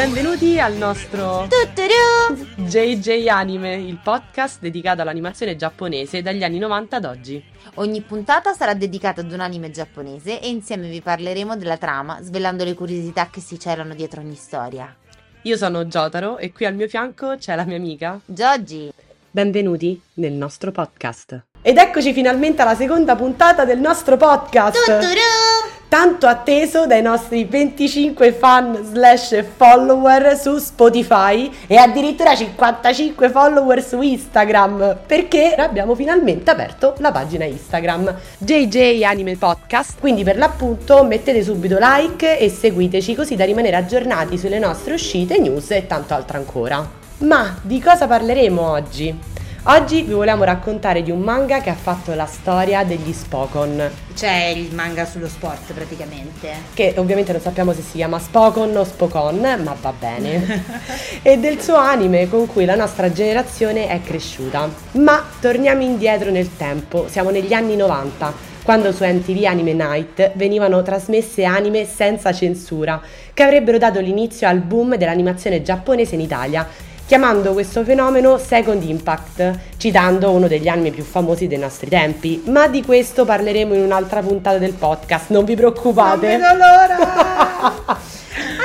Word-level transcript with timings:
Benvenuti 0.00 0.58
al 0.58 0.76
nostro 0.76 1.46
Tutturù! 1.46 2.64
JJ 2.66 3.26
Anime, 3.26 3.74
il 3.74 4.00
podcast 4.02 4.58
dedicato 4.58 5.02
all'animazione 5.02 5.56
giapponese 5.56 6.22
dagli 6.22 6.42
anni 6.42 6.56
90 6.56 6.96
ad 6.96 7.04
oggi. 7.04 7.44
Ogni 7.74 8.00
puntata 8.00 8.54
sarà 8.54 8.72
dedicata 8.72 9.20
ad 9.20 9.30
un 9.30 9.40
anime 9.40 9.70
giapponese 9.70 10.40
e 10.40 10.48
insieme 10.48 10.88
vi 10.88 11.02
parleremo 11.02 11.54
della 11.54 11.76
trama, 11.76 12.18
svelando 12.22 12.64
le 12.64 12.72
curiosità 12.72 13.28
che 13.30 13.42
si 13.42 13.60
celano 13.60 13.92
dietro 13.92 14.22
ogni 14.22 14.36
storia. 14.36 14.96
Io 15.42 15.56
sono 15.58 15.84
Jotaro 15.84 16.38
e 16.38 16.50
qui 16.50 16.64
al 16.64 16.74
mio 16.74 16.88
fianco 16.88 17.36
c'è 17.36 17.54
la 17.54 17.64
mia 17.64 17.76
amica. 17.76 18.18
Giogi! 18.24 18.90
Benvenuti 19.30 20.00
nel 20.14 20.32
nostro 20.32 20.72
podcast. 20.72 21.44
Ed 21.60 21.76
eccoci 21.76 22.14
finalmente 22.14 22.62
alla 22.62 22.74
seconda 22.74 23.16
puntata 23.16 23.66
del 23.66 23.78
nostro 23.78 24.16
podcast. 24.16 24.78
Tutturù! 24.78 25.59
Tanto 25.90 26.28
atteso 26.28 26.86
dai 26.86 27.02
nostri 27.02 27.44
25 27.46 28.32
fan 28.32 28.78
slash 28.80 29.44
follower 29.56 30.38
su 30.38 30.56
Spotify 30.58 31.50
e 31.66 31.76
addirittura 31.78 32.36
55 32.36 33.28
follower 33.28 33.82
su 33.82 34.00
Instagram 34.00 34.98
perché 35.04 35.52
abbiamo 35.56 35.96
finalmente 35.96 36.52
aperto 36.52 36.94
la 36.98 37.10
pagina 37.10 37.44
Instagram 37.44 38.14
JJ 38.38 39.02
Anime 39.02 39.36
Podcast 39.36 39.98
quindi 39.98 40.22
per 40.22 40.36
l'appunto 40.36 41.02
mettete 41.02 41.42
subito 41.42 41.76
like 41.80 42.38
e 42.38 42.48
seguiteci 42.48 43.16
così 43.16 43.34
da 43.34 43.44
rimanere 43.44 43.74
aggiornati 43.74 44.38
sulle 44.38 44.60
nostre 44.60 44.94
uscite, 44.94 45.40
news 45.40 45.72
e 45.72 45.88
tanto 45.88 46.14
altro 46.14 46.36
ancora 46.36 46.88
ma 47.18 47.58
di 47.62 47.80
cosa 47.80 48.06
parleremo 48.06 48.62
oggi? 48.62 49.18
Oggi 49.64 50.00
vi 50.00 50.14
vogliamo 50.14 50.44
raccontare 50.44 51.02
di 51.02 51.10
un 51.10 51.20
manga 51.20 51.60
che 51.60 51.68
ha 51.68 51.74
fatto 51.74 52.14
la 52.14 52.24
storia 52.24 52.82
degli 52.82 53.12
Spokon. 53.12 53.90
Cioè 54.14 54.54
il 54.56 54.74
manga 54.74 55.04
sullo 55.04 55.28
sport 55.28 55.74
praticamente. 55.74 56.50
Che 56.72 56.94
ovviamente 56.96 57.32
non 57.32 57.42
sappiamo 57.42 57.74
se 57.74 57.82
si 57.82 57.96
chiama 57.96 58.18
Spokon 58.18 58.74
o 58.74 58.84
Spokon, 58.84 59.60
ma 59.62 59.76
va 59.78 59.92
bene. 59.92 60.64
e 61.20 61.36
del 61.36 61.60
suo 61.60 61.76
anime 61.76 62.26
con 62.30 62.46
cui 62.46 62.64
la 62.64 62.74
nostra 62.74 63.12
generazione 63.12 63.88
è 63.88 64.00
cresciuta. 64.00 64.66
Ma 64.92 65.22
torniamo 65.38 65.82
indietro 65.82 66.30
nel 66.30 66.56
tempo, 66.56 67.06
siamo 67.10 67.28
negli 67.28 67.52
anni 67.52 67.76
90 67.76 68.48
quando 68.62 68.92
su 68.92 69.04
NTV 69.04 69.44
Anime 69.44 69.72
Night 69.72 70.32
venivano 70.34 70.82
trasmesse 70.82 71.44
anime 71.44 71.86
senza 71.86 72.32
censura, 72.32 73.00
che 73.34 73.42
avrebbero 73.42 73.78
dato 73.78 74.00
l'inizio 74.00 74.46
al 74.46 74.60
boom 74.60 74.96
dell'animazione 74.96 75.62
giapponese 75.62 76.14
in 76.14 76.20
Italia 76.20 76.66
chiamando 77.10 77.54
questo 77.54 77.82
fenomeno 77.82 78.38
Second 78.38 78.84
Impact, 78.84 79.58
citando 79.78 80.30
uno 80.30 80.46
degli 80.46 80.68
anime 80.68 80.92
più 80.92 81.02
famosi 81.02 81.48
dei 81.48 81.58
nostri 81.58 81.90
tempi. 81.90 82.40
Ma 82.46 82.68
di 82.68 82.84
questo 82.84 83.24
parleremo 83.24 83.74
in 83.74 83.82
un'altra 83.82 84.22
puntata 84.22 84.58
del 84.58 84.74
podcast, 84.74 85.30
non 85.30 85.44
vi 85.44 85.56
preoccupate. 85.56 86.36
Non 86.36 86.40
vedo 86.40 86.54
l'ora! 86.54 87.98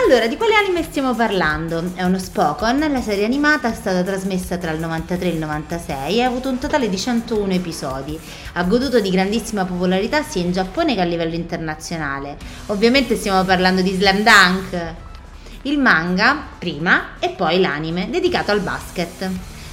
Allora, 0.06 0.28
di 0.28 0.38
quale 0.38 0.54
anime 0.54 0.84
stiamo 0.84 1.16
parlando? 1.16 1.92
È 1.96 2.04
uno 2.04 2.20
Spokon, 2.20 2.86
la 2.92 3.02
serie 3.02 3.26
animata 3.26 3.72
è 3.72 3.74
stata 3.74 4.04
trasmessa 4.04 4.58
tra 4.58 4.70
il 4.70 4.80
93 4.80 5.28
e 5.28 5.32
il 5.32 5.40
96 5.40 6.18
e 6.18 6.22
ha 6.22 6.28
avuto 6.28 6.50
un 6.50 6.60
totale 6.60 6.88
di 6.88 6.98
101 6.98 7.52
episodi. 7.52 8.20
Ha 8.54 8.64
goduto 8.64 9.00
di 9.00 9.10
grandissima 9.10 9.66
popolarità 9.66 10.22
sia 10.22 10.44
in 10.44 10.52
Giappone 10.52 10.94
che 10.94 11.02
a 11.02 11.06
livello 11.06 11.34
internazionale. 11.34 12.38
Ovviamente 12.68 13.16
stiamo 13.16 13.44
parlando 13.44 13.82
di 13.82 13.96
Slam 13.96 14.18
Dunk, 14.22 14.94
il 15.66 15.80
manga 15.80 16.44
prima 16.60 17.18
e 17.20 17.30
poi 17.30 17.60
l'anime 17.60 18.10
dedicato 18.10 18.52
al 18.52 18.62
basket. 18.62 19.30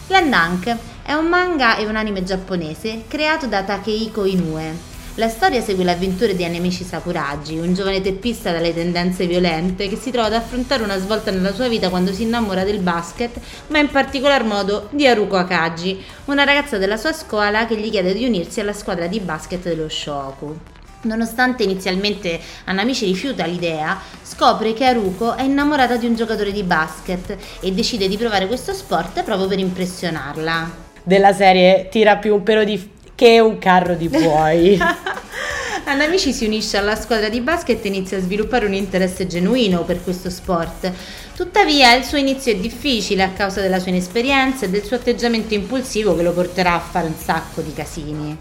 Landunk 0.06 0.76
è 1.02 1.12
un 1.12 1.26
manga 1.26 1.76
e 1.76 1.86
un 1.86 1.96
anime 1.96 2.24
giapponese 2.24 3.04
creato 3.08 3.46
da 3.46 3.62
Takehiko 3.62 4.24
Inoue. 4.24 4.90
La 5.16 5.28
storia 5.28 5.60
segue 5.60 5.84
le 5.84 5.90
avventure 5.90 6.34
di 6.34 6.44
Anemichi 6.44 6.84
Sakuragi, 6.84 7.58
un 7.58 7.74
giovane 7.74 8.00
teppista 8.00 8.50
dalle 8.50 8.72
tendenze 8.72 9.26
violente 9.26 9.86
che 9.86 9.96
si 9.96 10.10
trova 10.10 10.28
ad 10.28 10.32
affrontare 10.32 10.82
una 10.82 10.98
svolta 10.98 11.30
nella 11.30 11.52
sua 11.52 11.68
vita 11.68 11.90
quando 11.90 12.14
si 12.14 12.22
innamora 12.22 12.64
del 12.64 12.78
basket, 12.78 13.38
ma 13.66 13.78
in 13.78 13.90
particolar 13.90 14.44
modo 14.44 14.88
di 14.92 15.06
Haruko 15.06 15.36
Akagi, 15.36 16.02
una 16.24 16.44
ragazza 16.44 16.78
della 16.78 16.96
sua 16.96 17.12
scuola 17.12 17.66
che 17.66 17.76
gli 17.76 17.90
chiede 17.90 18.14
di 18.14 18.24
unirsi 18.24 18.60
alla 18.60 18.72
squadra 18.72 19.06
di 19.06 19.20
basket 19.20 19.64
dello 19.64 19.90
Shoku. 19.90 20.71
Nonostante 21.02 21.64
inizialmente 21.64 22.38
Anamici 22.64 23.06
rifiuta 23.06 23.44
l'idea, 23.44 24.00
scopre 24.22 24.72
che 24.72 24.84
Haruko 24.84 25.34
è 25.34 25.42
innamorata 25.42 25.96
di 25.96 26.06
un 26.06 26.14
giocatore 26.14 26.52
di 26.52 26.62
basket 26.62 27.36
e 27.60 27.72
decide 27.72 28.06
di 28.06 28.16
provare 28.16 28.46
questo 28.46 28.72
sport 28.72 29.22
proprio 29.22 29.48
per 29.48 29.58
impressionarla. 29.58 30.70
Della 31.02 31.32
serie 31.32 31.88
tira 31.90 32.16
più 32.16 32.34
un 32.34 32.42
pelo 32.44 32.62
di 32.62 32.90
che 33.14 33.40
un 33.40 33.58
carro 33.58 33.94
di 33.94 34.08
buoi. 34.08 34.78
Anamici 35.84 36.32
si 36.32 36.46
unisce 36.46 36.76
alla 36.76 36.94
squadra 36.94 37.28
di 37.28 37.40
basket 37.40 37.84
e 37.84 37.88
inizia 37.88 38.16
a 38.16 38.20
sviluppare 38.20 38.66
un 38.66 38.72
interesse 38.72 39.26
genuino 39.26 39.82
per 39.82 40.02
questo 40.02 40.30
sport. 40.30 40.90
Tuttavia 41.34 41.94
il 41.94 42.04
suo 42.04 42.18
inizio 42.18 42.52
è 42.52 42.56
difficile 42.56 43.24
a 43.24 43.30
causa 43.30 43.60
della 43.60 43.80
sua 43.80 43.90
inesperienza 43.90 44.64
e 44.64 44.70
del 44.70 44.84
suo 44.84 44.96
atteggiamento 44.96 45.54
impulsivo 45.54 46.14
che 46.14 46.22
lo 46.22 46.32
porterà 46.32 46.74
a 46.74 46.80
fare 46.80 47.08
un 47.08 47.16
sacco 47.16 47.60
di 47.60 47.72
casini. 47.72 48.38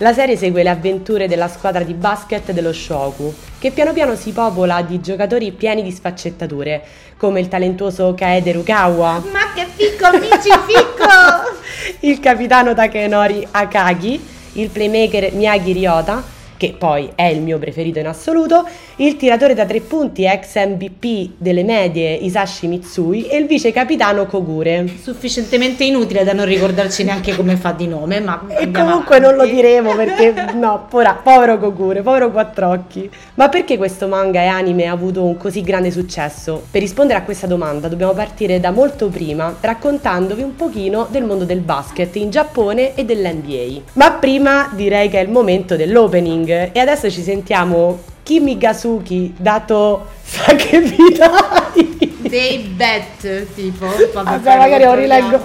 La 0.00 0.12
serie 0.12 0.36
segue 0.36 0.62
le 0.62 0.68
avventure 0.68 1.26
della 1.26 1.48
squadra 1.48 1.82
di 1.82 1.92
basket 1.92 2.52
dello 2.52 2.72
Shoku, 2.72 3.34
che 3.58 3.72
piano 3.72 3.92
piano 3.92 4.14
si 4.14 4.30
popola 4.30 4.80
di 4.82 5.00
giocatori 5.00 5.50
pieni 5.50 5.82
di 5.82 5.90
sfaccettature, 5.90 6.84
come 7.16 7.40
il 7.40 7.48
talentuoso 7.48 8.14
Kaede 8.14 8.52
Rukawa. 8.52 9.20
Ma 9.32 9.52
che 9.52 9.66
ficco, 9.74 10.06
amici, 10.06 10.50
ficco! 10.68 11.98
il 12.06 12.20
capitano 12.20 12.74
Takenori 12.74 13.44
Akagi, 13.50 14.24
il 14.52 14.68
playmaker 14.68 15.32
Miyagi 15.32 15.72
Ryota, 15.72 16.22
che 16.58 16.74
poi 16.76 17.10
è 17.14 17.22
il 17.22 17.40
mio 17.40 17.58
preferito 17.58 18.00
in 18.00 18.06
assoluto, 18.08 18.66
il 18.96 19.16
tiratore 19.16 19.54
da 19.54 19.64
tre 19.64 19.80
punti 19.80 20.26
ex 20.26 20.56
MVP 20.56 21.30
delle 21.38 21.62
medie 21.62 22.12
Isashi 22.12 22.66
Mitsui 22.66 23.28
e 23.28 23.38
il 23.38 23.46
vice 23.46 23.72
capitano 23.72 24.26
Kogure. 24.26 24.86
Sufficientemente 25.00 25.84
inutile 25.84 26.24
da 26.24 26.34
non 26.34 26.44
ricordarci 26.44 27.04
neanche 27.04 27.34
come 27.34 27.56
fa 27.56 27.72
di 27.72 27.86
nome, 27.86 28.20
ma... 28.20 28.44
E 28.48 28.70
comunque 28.70 29.16
avanti. 29.16 29.20
non 29.20 29.34
lo 29.36 29.46
diremo 29.46 29.94
perché, 29.94 30.34
no, 30.54 30.86
pora, 30.90 31.14
povero 31.14 31.58
Kogure, 31.58 32.02
povero 32.02 32.30
Quattrocchi. 32.30 33.08
Ma 33.34 33.48
perché 33.48 33.76
questo 33.76 34.08
manga 34.08 34.42
e 34.42 34.46
anime 34.46 34.86
ha 34.86 34.92
avuto 34.92 35.24
un 35.24 35.36
così 35.36 35.62
grande 35.62 35.92
successo? 35.92 36.64
Per 36.68 36.80
rispondere 36.80 37.20
a 37.20 37.22
questa 37.22 37.46
domanda 37.46 37.86
dobbiamo 37.86 38.12
partire 38.14 38.58
da 38.58 38.72
molto 38.72 39.08
prima, 39.08 39.54
raccontandovi 39.60 40.42
un 40.42 40.56
pochino 40.56 41.06
del 41.08 41.22
mondo 41.22 41.44
del 41.44 41.60
basket 41.60 42.16
in 42.16 42.30
Giappone 42.30 42.96
e 42.96 43.04
dell'NBA. 43.04 43.82
Ma 43.92 44.10
prima 44.12 44.72
direi 44.74 45.08
che 45.08 45.20
è 45.20 45.22
il 45.22 45.30
momento 45.30 45.76
dell'opening 45.76 46.47
e 46.48 46.78
adesso 46.78 47.10
ci 47.10 47.22
sentiamo 47.22 48.00
Kimi 48.22 48.58
Gasuki 48.58 49.34
dato 49.36 50.06
Sakebitai 50.22 51.98
dei 52.18 52.58
bet 52.58 53.54
tipo 53.54 53.86
Vabbè, 54.12 54.56
magari 54.56 54.84
lo 54.84 54.94
rileggo 54.94 55.40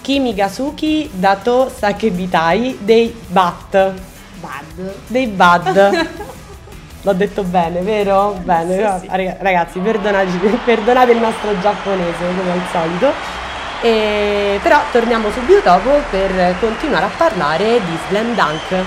Kimi 0.00 0.34
Gasuki 0.34 1.10
dato 1.12 1.70
Sakebitai 1.74 2.78
dei 2.80 3.14
Bat 3.28 3.92
Bad 4.40 4.94
dei 5.06 5.26
Bad 5.26 6.08
L'ho 7.02 7.12
detto 7.12 7.44
bene, 7.44 7.80
vero? 7.80 8.38
Bene, 8.42 8.98
sì, 9.00 9.08
sì. 9.08 9.34
ragazzi, 9.38 9.78
perdonate, 9.78 10.30
perdonate 10.64 11.12
il 11.12 11.18
nostro 11.18 11.58
giapponese 11.60 12.24
come 12.36 12.50
al 12.50 12.60
solito. 12.72 13.12
E, 13.80 14.58
però 14.60 14.80
torniamo 14.90 15.30
subito 15.30 15.60
dopo 15.60 15.90
per 16.10 16.56
continuare 16.58 17.04
a 17.04 17.10
parlare 17.16 17.80
di 17.84 17.98
Slam 18.08 18.34
Dunk. 18.34 18.84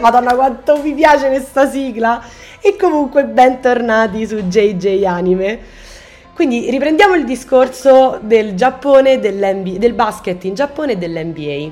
Madonna 0.00 0.34
quanto 0.34 0.80
mi 0.82 0.92
piace 0.94 1.28
questa 1.28 1.68
sigla. 1.70 2.22
E 2.60 2.76
comunque 2.76 3.24
bentornati 3.24 4.26
su 4.26 4.36
JJ 4.36 5.04
Anime. 5.04 5.58
Quindi 6.34 6.70
riprendiamo 6.70 7.14
il 7.14 7.24
discorso 7.24 8.18
del 8.22 8.54
Giappone, 8.54 9.20
del 9.20 9.92
basket 9.92 10.42
in 10.44 10.54
Giappone 10.54 10.92
e 10.92 10.96
dell'NBA. 10.96 11.70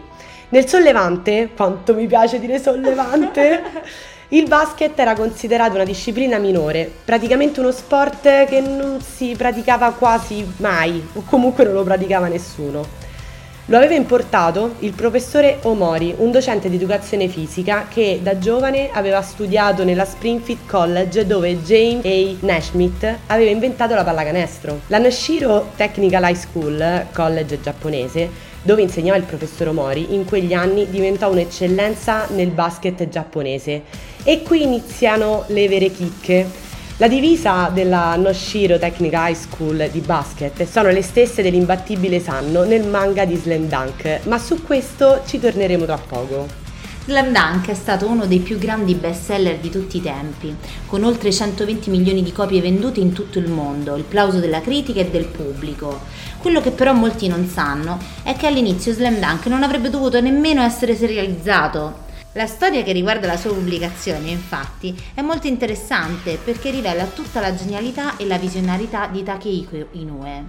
Nel 0.51 0.67
sollevante, 0.67 1.51
quanto 1.57 1.95
mi 1.95 2.07
piace 2.07 2.39
dire 2.39 2.59
sollevante, 2.59 3.63
il 4.29 4.47
basket 4.47 4.99
era 4.99 5.15
considerato 5.15 5.75
una 5.75 5.85
disciplina 5.85 6.39
minore, 6.39 6.91
praticamente 7.05 7.61
uno 7.61 7.71
sport 7.71 8.45
che 8.45 8.61
non 8.61 9.01
si 9.01 9.35
praticava 9.37 9.93
quasi 9.93 10.47
mai, 10.59 11.07
o 11.15 11.23
comunque 11.25 11.65
non 11.65 11.73
lo 11.73 11.83
praticava 11.83 12.29
nessuno. 12.29 13.08
Lo 13.71 13.77
aveva 13.77 13.93
importato 13.93 14.77
il 14.79 14.95
professore 14.95 15.59
Omori, 15.65 16.15
un 16.17 16.31
docente 16.31 16.71
di 16.71 16.77
educazione 16.77 17.29
fisica 17.29 17.85
che 17.87 18.19
da 18.23 18.39
giovane 18.39 18.89
aveva 18.91 19.21
studiato 19.21 19.85
nella 19.85 20.07
Springfield 20.07 20.65
College 20.65 21.27
dove 21.27 21.63
James 21.63 22.03
A. 22.03 22.47
Naismith 22.47 23.19
aveva 23.27 23.51
inventato 23.51 23.95
la 23.95 24.05
pallacanestro. 24.05 24.81
La 24.87 24.97
Nashiro 24.97 25.73
Technical 25.77 26.23
High 26.23 26.35
School, 26.35 27.09
college 27.13 27.61
giapponese, 27.61 28.31
dove 28.63 28.81
insegnava 28.81 29.19
il 29.19 29.25
professor 29.25 29.69
Omori, 29.69 30.15
in 30.15 30.25
quegli 30.25 30.55
anni 30.55 30.89
diventò 30.89 31.31
un'eccellenza 31.31 32.29
nel 32.31 32.49
basket 32.49 33.07
giapponese. 33.11 33.83
E 34.23 34.43
qui 34.45 34.63
iniziano 34.63 35.45
le 35.49 35.69
vere 35.69 35.91
chicche 35.91 36.68
la 37.01 37.07
divisa 37.07 37.71
della 37.73 38.17
Noshiro 38.17 38.77
Technical 38.77 39.31
High 39.31 39.37
School 39.37 39.89
di 39.93 40.01
basket 40.01 40.69
sono 40.69 40.91
le 40.91 41.03
stesse 41.03 41.43
dell'imbattibile 41.43 42.19
Sanno 42.19 42.65
nel 42.65 42.89
manga 42.89 43.25
di 43.25 43.37
Slam 43.37 43.69
Dunk, 43.69 44.23
ma 44.25 44.37
su 44.37 44.65
questo 44.65 45.23
ci 45.25 45.39
torneremo 45.39 45.85
tra 45.85 45.97
poco. 45.97 46.49
Slam 47.05 47.31
Dunk 47.31 47.69
è 47.69 47.75
stato 47.75 48.09
uno 48.09 48.27
dei 48.27 48.41
più 48.41 48.59
grandi 48.59 48.95
bestseller 48.97 49.59
di 49.59 49.71
tutti 49.71 49.99
i 49.99 50.03
tempi, 50.03 50.53
con 50.87 51.05
oltre 51.05 51.33
120 51.33 51.89
milioni 51.89 52.25
di 52.25 52.33
copie 52.33 52.61
vendute 52.61 52.99
in 52.99 53.13
tutto 53.13 53.39
il 53.39 53.49
mondo, 53.49 53.95
il 53.95 54.03
plauso 54.03 54.41
della 54.41 54.61
critica 54.61 54.99
e 54.99 55.09
del 55.09 55.27
pubblico. 55.27 56.01
Quello 56.39 56.61
che 56.61 56.73
però 56.73 56.93
molti 56.95 57.29
non 57.29 57.47
sanno 57.47 57.97
è 58.25 58.35
che 58.35 58.49
all'inizio 58.49 58.93
Slam 58.93 59.21
Dunk 59.21 59.47
non 59.47 59.63
avrebbe 59.63 59.89
dovuto 59.89 60.21
nemmeno 60.21 60.63
essere 60.63 60.97
serializzato, 60.97 62.07
la 62.39 62.47
storia 62.47 62.85
che 62.85 62.93
riguarda 62.93 63.27
la 63.27 63.37
sua 63.37 63.53
pubblicazione, 63.53 64.31
infatti, 64.31 64.97
è 65.13 65.23
molto 65.23 65.49
interessante 65.49 66.37
perché 66.37 66.71
rivela 66.71 67.05
tutta 67.07 67.41
la 67.41 67.53
genialità 67.53 68.17
e 68.17 68.27
la 68.27 68.39
visionarità 68.39 69.09
di 69.09 69.25
Takehiko 69.25 69.89
Inoue. 69.91 70.45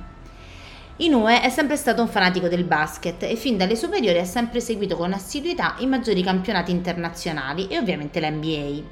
Inoue 0.98 1.42
è 1.42 1.50
sempre 1.50 1.78
stato 1.78 2.04
un 2.04 2.08
fanatico 2.08 2.48
del 2.48 2.64
basket 2.64 3.24
e 3.24 3.36
fin 3.36 3.58
dalle 3.58 3.76
superiori 3.76 4.20
ha 4.20 4.26
sempre 4.26 4.60
seguito 4.60 4.96
con 4.96 5.14
assiduità 5.14 5.78
i 5.80 5.88
maggiori 5.88 6.22
campionati 6.22 6.70
internazionali 6.70 7.66
e 7.66 7.80
ovviamente 7.80 8.20
l'NBA. 8.20 8.84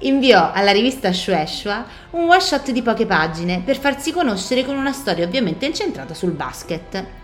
Inviò 0.00 0.50
alla 0.50 0.72
rivista 0.72 1.12
Shueshua 1.12 1.86
un 2.10 2.28
one 2.28 2.40
shot 2.40 2.72
di 2.72 2.82
poche 2.82 3.06
pagine 3.06 3.62
per 3.64 3.78
farsi 3.78 4.10
conoscere 4.10 4.64
con 4.64 4.76
una 4.76 4.92
storia 4.92 5.24
ovviamente 5.24 5.66
incentrata 5.66 6.12
sul 6.12 6.32
basket. 6.32 7.21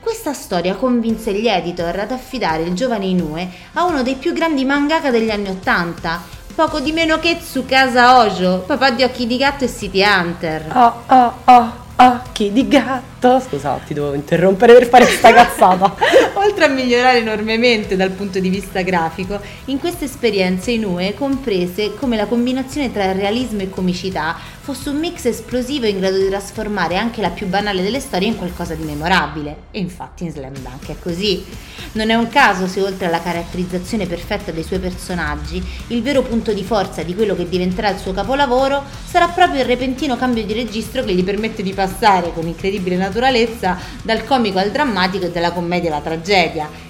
Questa 0.00 0.32
storia 0.32 0.76
convinse 0.76 1.32
gli 1.34 1.46
editor 1.46 1.98
ad 1.98 2.10
affidare 2.10 2.62
il 2.62 2.74
giovane 2.74 3.04
Inoue 3.04 3.48
a 3.74 3.84
uno 3.84 4.02
dei 4.02 4.14
più 4.14 4.32
grandi 4.32 4.64
mangaka 4.64 5.10
degli 5.10 5.30
anni 5.30 5.50
Ottanta, 5.50 6.22
poco 6.54 6.80
di 6.80 6.90
meno 6.90 7.18
che 7.18 7.36
Tsukasa 7.38 8.18
Ojo, 8.18 8.64
papà 8.66 8.92
di 8.92 9.02
Occhi 9.02 9.26
di 9.26 9.36
Gatto 9.36 9.64
e 9.64 9.68
City 9.68 10.02
Hunter. 10.02 10.74
Oh, 10.74 11.02
oh, 11.06 11.34
oh 11.44 11.88
occhi 12.00 12.50
di 12.50 12.66
gatto. 12.66 13.40
Scusa, 13.40 13.78
ti 13.86 13.92
devo 13.92 14.14
interrompere 14.14 14.72
per 14.72 14.86
fare 14.86 15.04
questa 15.04 15.32
cazzata. 15.32 15.94
Oltre 16.42 16.64
a 16.64 16.68
migliorare 16.68 17.18
enormemente 17.18 17.96
dal 17.96 18.12
punto 18.12 18.40
di 18.40 18.48
vista 18.48 18.80
grafico, 18.80 19.38
in 19.66 19.78
queste 19.78 20.06
esperienze 20.06 20.70
Inoue 20.70 21.12
comprese 21.12 21.94
come 21.96 22.16
la 22.16 22.24
combinazione 22.24 22.90
tra 22.90 23.12
realismo 23.12 23.60
e 23.60 23.68
comicità 23.68 24.34
fosse 24.62 24.88
un 24.88 24.98
mix 24.98 25.26
esplosivo 25.26 25.84
in 25.84 25.98
grado 25.98 26.16
di 26.16 26.28
trasformare 26.28 26.96
anche 26.96 27.20
la 27.20 27.28
più 27.28 27.46
banale 27.46 27.82
delle 27.82 28.00
storie 28.00 28.28
in 28.28 28.36
qualcosa 28.36 28.74
di 28.74 28.84
memorabile. 28.84 29.64
E 29.70 29.80
infatti 29.80 30.24
in 30.24 30.30
Slam 30.30 30.54
Dunk 30.54 30.88
è 30.88 30.96
così. 30.98 31.44
Non 31.92 32.08
è 32.08 32.14
un 32.14 32.28
caso 32.28 32.66
se 32.66 32.80
oltre 32.80 33.06
alla 33.06 33.20
caratterizzazione 33.20 34.06
perfetta 34.06 34.50
dei 34.50 34.62
suoi 34.62 34.78
personaggi, 34.78 35.62
il 35.88 36.00
vero 36.00 36.22
punto 36.22 36.54
di 36.54 36.64
forza 36.64 37.02
di 37.02 37.14
quello 37.14 37.36
che 37.36 37.48
diventerà 37.48 37.90
il 37.90 37.98
suo 37.98 38.12
capolavoro 38.12 38.82
sarà 39.06 39.28
proprio 39.28 39.60
il 39.60 39.66
repentino 39.66 40.16
cambio 40.16 40.44
di 40.44 40.54
registro 40.54 41.02
che 41.02 41.12
gli 41.12 41.24
permette 41.24 41.62
di 41.62 41.74
passare 41.74 42.32
con 42.32 42.46
incredibile 42.46 42.96
naturalezza 42.96 43.76
dal 44.02 44.24
comico 44.24 44.58
al 44.58 44.70
drammatico 44.70 45.26
e 45.26 45.30
dalla 45.30 45.50
commedia 45.50 45.90
alla 45.90 46.00
tragedia. 46.00 46.28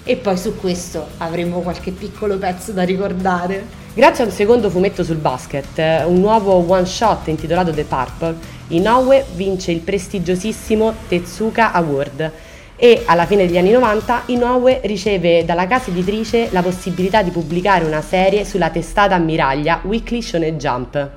E 0.04 0.16
poi 0.16 0.37
su 0.37 0.54
questo 0.54 1.06
avremo 1.16 1.60
qualche 1.60 1.92
piccolo 1.92 2.37
pezzo 2.37 2.72
da 2.72 2.82
ricordare. 2.82 3.64
Grazie 3.94 4.25
a 4.25 4.26
un 4.26 4.32
secondo 4.34 4.69
fumetto 4.69 5.02
sul 5.02 5.16
basket, 5.16 6.04
un 6.04 6.20
nuovo 6.20 6.62
one 6.70 6.84
shot 6.84 7.28
intitolato 7.28 7.70
The 7.72 7.84
Purple, 7.84 8.37
Inoue 8.69 9.25
vince 9.34 9.70
il 9.70 9.81
prestigiosissimo 9.81 10.92
Tezuka 11.08 11.72
Award 11.72 12.31
e 12.76 13.02
alla 13.06 13.25
fine 13.25 13.46
degli 13.46 13.56
anni 13.56 13.70
90 13.70 14.25
Inoue 14.26 14.82
riceve 14.84 15.46
dalla 15.46 15.66
casa 15.66 15.88
editrice 15.88 16.48
la 16.50 16.60
possibilità 16.60 17.22
di 17.22 17.31
pubblicare 17.31 17.87
una 17.87 18.02
serie 18.02 18.44
sulla 18.44 18.69
testata 18.69 19.14
ammiraglia 19.14 19.81
Weekly 19.84 20.20
Shonen 20.20 20.58
Jump. 20.58 21.10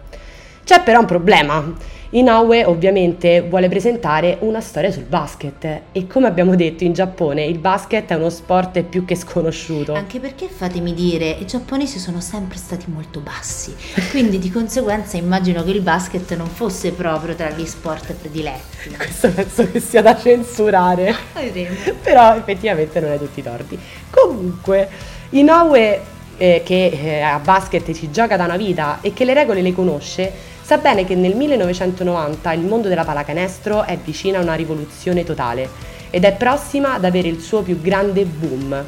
C'è 0.64 0.82
però 0.82 1.02
un 1.02 1.06
problema. 1.06 1.74
Inoue 2.16 2.64
ovviamente 2.66 3.42
vuole 3.42 3.68
presentare 3.70 4.38
una 4.42 4.62
storia 4.62 4.92
sul 4.92 5.06
basket 5.06 5.82
e 5.92 6.06
come 6.06 6.28
abbiamo 6.28 6.54
detto 6.54 6.84
in 6.84 6.94
Giappone 6.94 7.44
il 7.44 7.58
basket 7.58 8.12
è 8.12 8.14
uno 8.14 8.30
sport 8.30 8.84
più 8.84 9.04
che 9.04 9.16
sconosciuto. 9.16 9.94
Anche 9.94 10.20
perché 10.20 10.48
fatemi 10.48 10.94
dire, 10.94 11.28
i 11.32 11.48
giapponesi 11.48 11.98
sono 11.98 12.22
sempre 12.22 12.58
stati 12.60 12.86
molto 12.88 13.20
bassi, 13.20 13.74
quindi 14.12 14.38
di 14.38 14.52
conseguenza 14.52 15.18
immagino 15.18 15.64
che 15.64 15.72
il 15.72 15.82
basket 15.82 16.36
non 16.36 16.46
fosse 16.50 16.92
proprio 16.92 17.34
tra 17.34 17.50
gli 17.50 17.66
sport 17.66 18.14
prediletti. 18.14 18.90
Questo 18.96 19.32
penso 19.32 19.72
che 19.72 19.80
sia 19.80 20.04
da 20.04 20.16
censurare. 20.16 21.16
Però 22.04 22.36
effettivamente 22.36 23.00
non 23.00 23.10
è 23.10 23.18
tutti 23.18 23.40
i 23.40 23.44
torti. 23.44 23.80
Comunque, 24.12 24.88
Inoue 25.32 26.00
eh, 26.38 26.62
che 26.64 26.86
eh, 26.90 27.22
a 27.22 27.40
basket 27.40 27.92
ci 27.92 28.12
gioca 28.12 28.38
da 28.38 28.44
una 28.46 28.58
vita 28.58 29.00
e 29.02 29.14
che 29.14 29.26
le 29.26 29.34
regole 29.34 29.64
le 29.64 29.74
conosce 29.74 30.52
Sa 30.66 30.78
bene 30.78 31.04
che 31.04 31.14
nel 31.14 31.36
1990 31.36 32.54
il 32.54 32.62
mondo 32.62 32.88
della 32.88 33.04
pallacanestro 33.04 33.84
è 33.84 33.98
vicino 33.98 34.38
a 34.38 34.42
una 34.42 34.54
rivoluzione 34.54 35.26
totale 35.26 35.70
ed 36.10 36.24
è 36.24 36.32
prossima 36.32 36.94
ad 36.94 37.04
avere 37.04 37.28
il 37.28 37.42
suo 37.42 37.62
più 37.64 37.82
grande 37.82 38.24
boom. 38.24 38.82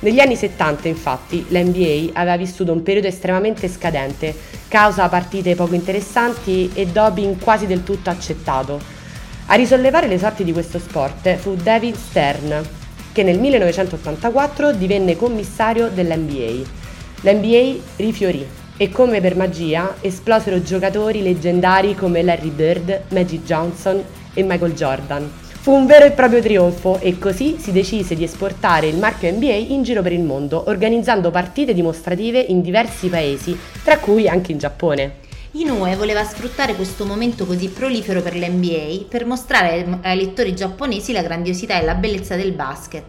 Negli 0.00 0.20
anni 0.20 0.36
70 0.36 0.86
infatti 0.86 1.46
l'NBA 1.48 2.10
aveva 2.12 2.36
vissuto 2.36 2.72
un 2.72 2.82
periodo 2.82 3.06
estremamente 3.06 3.68
scadente, 3.68 4.36
causa 4.68 5.08
partite 5.08 5.54
poco 5.54 5.74
interessanti 5.74 6.70
e 6.74 6.88
doping 6.88 7.40
quasi 7.40 7.66
del 7.66 7.84
tutto 7.84 8.10
accettato. 8.10 8.78
A 9.46 9.54
risollevare 9.54 10.08
le 10.08 10.18
sorti 10.18 10.44
di 10.44 10.52
questo 10.52 10.78
sport 10.78 11.36
fu 11.36 11.54
David 11.54 11.96
Stern, 11.96 12.62
che 13.12 13.22
nel 13.22 13.38
1984 13.38 14.72
divenne 14.72 15.16
commissario 15.16 15.88
dell'NBA. 15.88 16.68
L'NBA 17.22 17.76
rifiorì 17.96 18.62
e 18.76 18.90
come 18.90 19.20
per 19.20 19.36
magia 19.36 19.96
esplosero 20.00 20.62
giocatori 20.62 21.22
leggendari 21.22 21.94
come 21.94 22.22
Larry 22.22 22.50
Bird, 22.50 23.02
Magic 23.08 23.44
Johnson 23.44 24.02
e 24.34 24.42
Michael 24.42 24.74
Jordan. 24.74 25.30
Fu 25.64 25.72
un 25.72 25.86
vero 25.86 26.04
e 26.04 26.10
proprio 26.10 26.42
trionfo 26.42 26.98
e 27.00 27.18
così 27.18 27.56
si 27.58 27.72
decise 27.72 28.14
di 28.14 28.24
esportare 28.24 28.86
il 28.86 28.98
marchio 28.98 29.32
NBA 29.32 29.54
in 29.68 29.82
giro 29.82 30.02
per 30.02 30.12
il 30.12 30.20
mondo, 30.20 30.64
organizzando 30.66 31.30
partite 31.30 31.72
dimostrative 31.72 32.38
in 32.38 32.60
diversi 32.60 33.08
paesi, 33.08 33.56
tra 33.82 33.98
cui 33.98 34.28
anche 34.28 34.52
in 34.52 34.58
Giappone. 34.58 35.22
Inoue 35.52 35.94
voleva 35.94 36.24
sfruttare 36.24 36.74
questo 36.74 37.06
momento 37.06 37.46
così 37.46 37.68
prolifero 37.68 38.20
per 38.20 38.34
l'NBA 38.34 39.04
per 39.08 39.24
mostrare 39.24 40.00
ai 40.02 40.16
lettori 40.16 40.52
giapponesi 40.52 41.12
la 41.12 41.22
grandiosità 41.22 41.80
e 41.80 41.84
la 41.84 41.94
bellezza 41.94 42.34
del 42.34 42.50
basket 42.50 43.04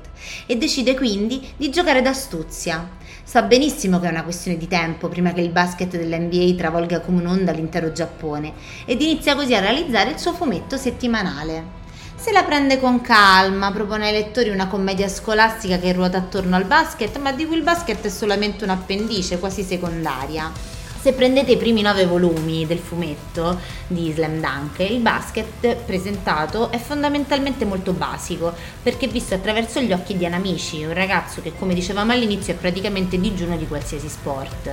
e 0.46 0.56
decide 0.56 0.94
quindi 0.94 1.46
di 1.58 1.72
giocare 1.72 2.04
d'astuzia. 2.04 2.88
Sa 3.28 3.42
benissimo 3.42 4.00
che 4.00 4.06
è 4.06 4.12
una 4.12 4.24
questione 4.24 4.56
di 4.56 4.68
tempo 4.68 5.10
prima 5.10 5.34
che 5.34 5.42
il 5.42 5.50
basket 5.50 5.98
dell'NBA 5.98 6.54
travolga 6.56 7.00
come 7.00 7.22
un'onda 7.22 7.52
l'intero 7.52 7.92
Giappone 7.92 8.54
ed 8.86 9.02
inizia 9.02 9.34
così 9.34 9.56
a 9.56 9.62
realizzare 9.62 10.12
il 10.12 10.20
suo 10.20 10.34
fumetto 10.34 10.78
settimanale. 10.78 11.64
Se 12.16 12.32
la 12.32 12.44
prende 12.44 12.80
con 12.80 13.02
calma, 13.02 13.72
propone 13.72 14.06
ai 14.06 14.14
lettori 14.14 14.50
una 14.50 14.68
commedia 14.68 15.08
scolastica 15.08 15.80
che 15.80 15.92
ruota 15.92 16.20
attorno 16.20 16.56
al 16.56 16.66
basket, 16.66 17.18
ma 17.18 17.32
di 17.32 17.48
cui 17.48 17.58
il 17.58 17.64
basket 17.64 18.06
è 18.06 18.10
solamente 18.10 18.64
un'appendice 18.64 19.40
quasi 19.40 19.64
secondaria. 19.64 20.75
Se 21.06 21.14
prendete 21.14 21.52
i 21.52 21.58
primi 21.58 21.84
nove 21.84 22.08
volumi 22.08 22.66
del 22.66 22.80
fumetto 22.80 23.60
di 23.86 24.12
Slam 24.12 24.40
Dunk, 24.40 24.80
il 24.90 25.02
basket 25.02 25.76
presentato 25.86 26.72
è 26.72 26.80
fondamentalmente 26.80 27.64
molto 27.64 27.94
basico, 27.94 28.52
perché 28.82 29.06
visto 29.06 29.36
attraverso 29.36 29.80
gli 29.82 29.94
occhi 29.94 30.18
di 30.18 30.26
Anamici, 30.26 30.84
un 30.84 30.96
ragazzo 30.96 31.44
che 31.44 31.54
come 31.60 31.76
dicevamo 31.76 32.12
all'inizio 32.12 32.54
è 32.54 32.58
praticamente 32.58 33.20
digiuno 33.20 33.56
di 33.56 33.68
qualsiasi 33.68 34.10
sport. 34.10 34.68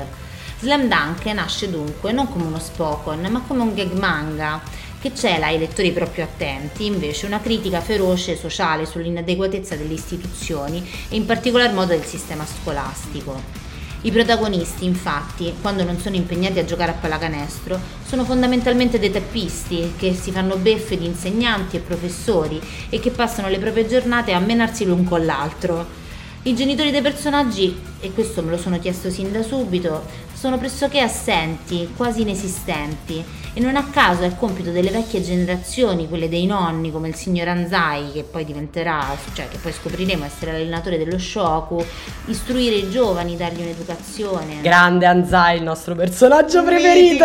Slam 0.60 0.88
Dunk 0.88 1.26
nasce 1.34 1.68
dunque 1.68 2.12
non 2.12 2.32
come 2.32 2.44
uno 2.44 2.58
Spokon, 2.58 3.26
ma 3.30 3.42
come 3.46 3.60
un 3.60 3.74
gag 3.74 3.92
manga 3.92 4.62
che 5.02 5.14
cela 5.14 5.48
ai 5.48 5.58
lettori 5.58 5.92
più 5.92 6.22
attenti 6.22 6.86
invece 6.86 7.26
una 7.26 7.42
critica 7.42 7.82
feroce 7.82 8.38
sociale 8.38 8.86
sull'inadeguatezza 8.86 9.76
delle 9.76 9.92
istituzioni 9.92 10.82
e 11.10 11.14
in 11.14 11.26
particolar 11.26 11.74
modo 11.74 11.88
del 11.88 12.06
sistema 12.06 12.46
scolastico. 12.46 13.71
I 14.04 14.10
protagonisti, 14.10 14.84
infatti, 14.84 15.54
quando 15.60 15.84
non 15.84 15.96
sono 15.96 16.16
impegnati 16.16 16.58
a 16.58 16.64
giocare 16.64 16.90
a 16.90 16.94
pallacanestro, 16.94 17.78
sono 18.04 18.24
fondamentalmente 18.24 18.98
dei 18.98 19.12
teppisti 19.12 19.92
che 19.96 20.12
si 20.12 20.32
fanno 20.32 20.56
beffe 20.56 20.98
di 20.98 21.06
insegnanti 21.06 21.76
e 21.76 21.80
professori 21.80 22.60
e 22.88 22.98
che 22.98 23.10
passano 23.10 23.48
le 23.48 23.60
proprie 23.60 23.86
giornate 23.86 24.32
a 24.32 24.40
menarsi 24.40 24.84
l'un 24.84 25.04
con 25.04 25.24
l'altro. 25.24 26.01
I 26.44 26.56
genitori 26.56 26.90
dei 26.90 27.02
personaggi, 27.02 27.80
e 28.00 28.12
questo 28.12 28.42
me 28.42 28.50
lo 28.50 28.56
sono 28.56 28.80
chiesto 28.80 29.10
sin 29.10 29.30
da 29.30 29.44
subito, 29.44 30.04
sono 30.34 30.58
pressoché 30.58 30.98
assenti, 30.98 31.88
quasi 31.96 32.22
inesistenti, 32.22 33.24
e 33.54 33.60
non 33.60 33.76
a 33.76 33.84
caso 33.92 34.24
è 34.24 34.26
il 34.26 34.34
compito 34.36 34.72
delle 34.72 34.90
vecchie 34.90 35.22
generazioni, 35.22 36.08
quelle 36.08 36.28
dei 36.28 36.46
nonni 36.46 36.90
come 36.90 37.06
il 37.06 37.14
signor 37.14 37.46
Anzai, 37.46 38.10
che 38.10 38.24
poi 38.24 38.44
diventerà, 38.44 39.16
cioè 39.34 39.46
che 39.48 39.58
poi 39.58 39.70
scopriremo 39.70 40.24
essere 40.24 40.50
l'allenatore 40.50 40.98
dello 40.98 41.16
Shoku, 41.16 41.80
istruire 42.26 42.74
i 42.74 42.90
giovani, 42.90 43.36
dargli 43.36 43.60
un'educazione. 43.60 44.62
Grande 44.62 45.06
Anzai, 45.06 45.58
il 45.58 45.62
nostro 45.62 45.94
personaggio 45.94 46.64
preferito. 46.64 47.24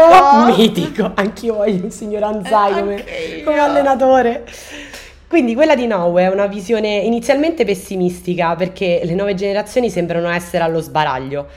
Mitico. 0.55 0.61
Mitico, 0.61 1.11
anch'io 1.15 1.55
voglio 1.55 1.87
il 1.87 1.91
signor 1.91 2.21
Anzai 2.21 2.71
Eh, 2.71 2.79
come, 2.79 3.03
come 3.43 3.59
allenatore. 3.59 4.45
Quindi 5.27 5.55
quella 5.55 5.75
di 5.75 5.87
Noe 5.87 6.23
è 6.23 6.29
una 6.29 6.47
visione 6.47 6.99
inizialmente 6.99 7.65
pessimistica 7.65 8.55
perché 8.55 9.01
le 9.03 9.13
nuove 9.13 9.33
generazioni 9.33 9.89
sembrano 9.89 10.29
essere 10.29 10.63
allo 10.63 10.79
sbaraglio. 10.79 11.47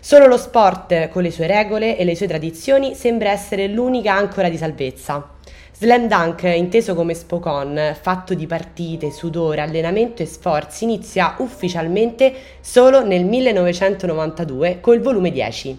Solo 0.00 0.26
lo 0.26 0.36
sport, 0.36 1.08
con 1.08 1.22
le 1.22 1.30
sue 1.30 1.46
regole 1.46 1.96
e 1.96 2.02
le 2.02 2.16
sue 2.16 2.26
tradizioni, 2.26 2.96
sembra 2.96 3.30
essere 3.30 3.68
l'unica 3.68 4.12
ancora 4.12 4.48
di 4.48 4.56
salvezza. 4.56 5.34
Slam 5.72 6.08
Dunk, 6.08 6.42
inteso 6.42 6.96
come 6.96 7.14
Spokon, 7.14 7.96
fatto 8.00 8.34
di 8.34 8.48
partite, 8.48 9.12
sudore, 9.12 9.60
allenamento 9.60 10.22
e 10.22 10.26
sforzi, 10.26 10.82
inizia 10.82 11.36
ufficialmente 11.38 12.34
solo 12.60 13.04
nel 13.04 13.24
1992 13.24 14.80
col 14.80 15.00
volume 15.00 15.30
10. 15.30 15.78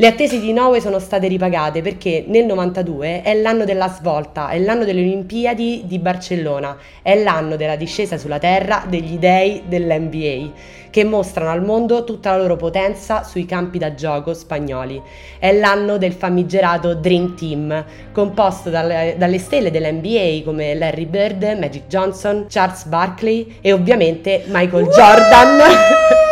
Le 0.00 0.06
attese 0.06 0.40
di 0.40 0.54
Noe 0.54 0.80
sono 0.80 0.98
state 0.98 1.28
ripagate 1.28 1.82
perché 1.82 2.24
nel 2.26 2.46
92 2.46 3.20
è 3.20 3.34
l'anno 3.34 3.66
della 3.66 3.88
svolta, 3.88 4.48
è 4.48 4.58
l'anno 4.58 4.86
delle 4.86 5.02
Olimpiadi 5.02 5.82
di 5.84 5.98
Barcellona, 5.98 6.74
è 7.02 7.22
l'anno 7.22 7.56
della 7.56 7.76
discesa 7.76 8.16
sulla 8.16 8.38
terra 8.38 8.86
degli 8.88 9.18
dei 9.18 9.64
dell'NBA 9.66 10.52
che 10.88 11.04
mostrano 11.04 11.50
al 11.50 11.62
mondo 11.62 12.04
tutta 12.04 12.30
la 12.30 12.38
loro 12.38 12.56
potenza 12.56 13.24
sui 13.24 13.44
campi 13.44 13.76
da 13.76 13.92
gioco 13.92 14.32
spagnoli. 14.32 15.02
È 15.38 15.52
l'anno 15.52 15.98
del 15.98 16.14
famigerato 16.14 16.94
Dream 16.94 17.36
Team, 17.36 17.84
composto 18.10 18.70
dalle, 18.70 19.16
dalle 19.18 19.38
stelle 19.38 19.70
dell'NBA 19.70 20.40
come 20.46 20.74
Larry 20.76 21.04
Bird, 21.04 21.42
Magic 21.60 21.88
Johnson, 21.88 22.46
Charles 22.48 22.86
Barkley 22.86 23.58
e 23.60 23.74
ovviamente 23.74 24.44
Michael 24.46 24.86
Jordan. 24.86 25.58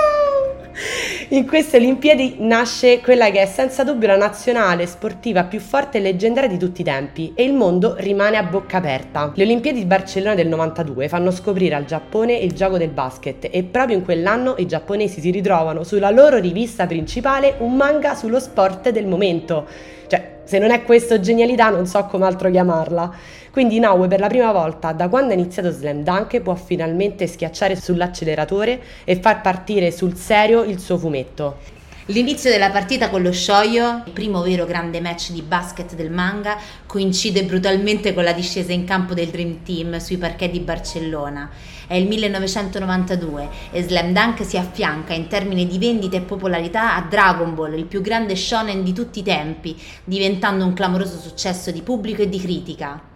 In 1.31 1.47
queste 1.47 1.77
Olimpiadi 1.77 2.37
nasce 2.39 3.01
quella 3.01 3.31
che 3.31 3.43
è 3.43 3.45
senza 3.45 3.85
dubbio 3.85 4.07
la 4.07 4.17
nazionale 4.17 4.87
sportiva 4.87 5.45
più 5.45 5.61
forte 5.61 5.99
e 5.99 6.01
leggendaria 6.01 6.49
di 6.49 6.57
tutti 6.57 6.81
i 6.81 6.85
tempi 6.85 7.33
e 7.35 7.45
il 7.45 7.53
mondo 7.53 7.97
rimane 7.99 8.39
a 8.39 8.45
bocca 8.45 8.79
aperta. 8.79 9.31
Le 9.35 9.45
Olimpiadi 9.45 9.81
di 9.81 9.85
Barcellona 9.85 10.35
del 10.35 10.49
92 10.49 11.07
fanno 11.07 11.31
scoprire 11.31 11.75
al 11.75 11.85
Giappone 11.85 12.33
il 12.33 12.53
gioco 12.53 12.79
del 12.79 12.89
basket 12.89 13.47
e 13.51 13.63
proprio 13.63 13.99
in 13.99 14.05
quell'anno 14.05 14.55
i 14.57 14.67
giapponesi 14.67 15.21
si 15.21 15.31
ritrovano 15.31 15.85
sulla 15.85 16.09
loro 16.09 16.39
rivista 16.39 16.87
principale 16.87 17.57
un 17.59 17.77
manga 17.77 18.15
sullo 18.15 18.41
sport 18.41 18.89
del 18.89 19.07
momento. 19.07 19.67
Cioè, 20.07 20.37
se 20.45 20.59
non 20.59 20.71
è 20.71 20.83
questo 20.83 21.21
genialità 21.21 21.69
non 21.69 21.85
so 21.85 22.07
come 22.07 22.25
altro 22.25 22.51
chiamarla. 22.51 23.13
Quindi 23.51 23.79
Naue 23.79 24.09
per 24.09 24.21
la 24.21 24.29
prima 24.29 24.53
volta 24.53 24.93
da 24.93 25.09
quando 25.09 25.33
è 25.33 25.37
iniziato 25.37 25.71
Slam 25.71 26.03
Dunk 26.03 26.41
può 26.41 26.55
finalmente 26.55 27.27
schiacciare 27.27 27.77
sull'acceleratore 27.77 28.81
e 29.05 29.17
far 29.21 29.41
partire 29.41 29.91
sul 29.91 30.17
serio 30.17 30.63
il 30.63 30.79
suo 30.79 30.99
fumetto. 30.99 31.77
L'inizio 32.11 32.49
della 32.51 32.71
partita 32.71 33.11
con 33.11 33.21
lo 33.21 33.33
Shoyo, 33.33 34.05
il 34.07 34.13
primo 34.13 34.41
vero 34.41 34.65
grande 34.65 34.99
match 34.99 35.31
di 35.31 35.43
basket 35.43 35.95
del 35.95 36.11
manga, 36.11 36.57
coincide 36.87 37.45
brutalmente 37.45 38.15
con 38.15 38.25
la 38.25 38.33
discesa 38.33 38.73
in 38.73 38.85
campo 38.85 39.13
del 39.13 39.29
Dream 39.29 39.63
Team 39.63 39.99
sui 39.99 40.17
parquet 40.17 40.51
di 40.51 40.61
Barcellona. 40.61 41.51
È 41.87 41.93
il 41.93 42.07
1992 42.07 43.49
e 43.73 43.83
Slam 43.83 44.15
Dunk 44.15 44.43
si 44.43 44.57
affianca 44.57 45.13
in 45.13 45.27
termini 45.27 45.67
di 45.67 45.77
vendita 45.77 46.17
e 46.17 46.23
popolarità 46.23 46.95
a 46.95 47.03
Dragon 47.03 47.55
Ball, 47.55 47.75
il 47.75 47.85
più 47.85 48.01
grande 48.01 48.37
shonen 48.37 48.83
di 48.83 48.95
tutti 48.95 49.19
i 49.19 49.23
tempi, 49.23 49.79
diventando 50.03 50.65
un 50.65 50.73
clamoroso 50.73 51.19
successo 51.19 51.71
di 51.71 51.83
pubblico 51.83 52.23
e 52.23 52.29
di 52.31 52.41
critica. 52.41 53.08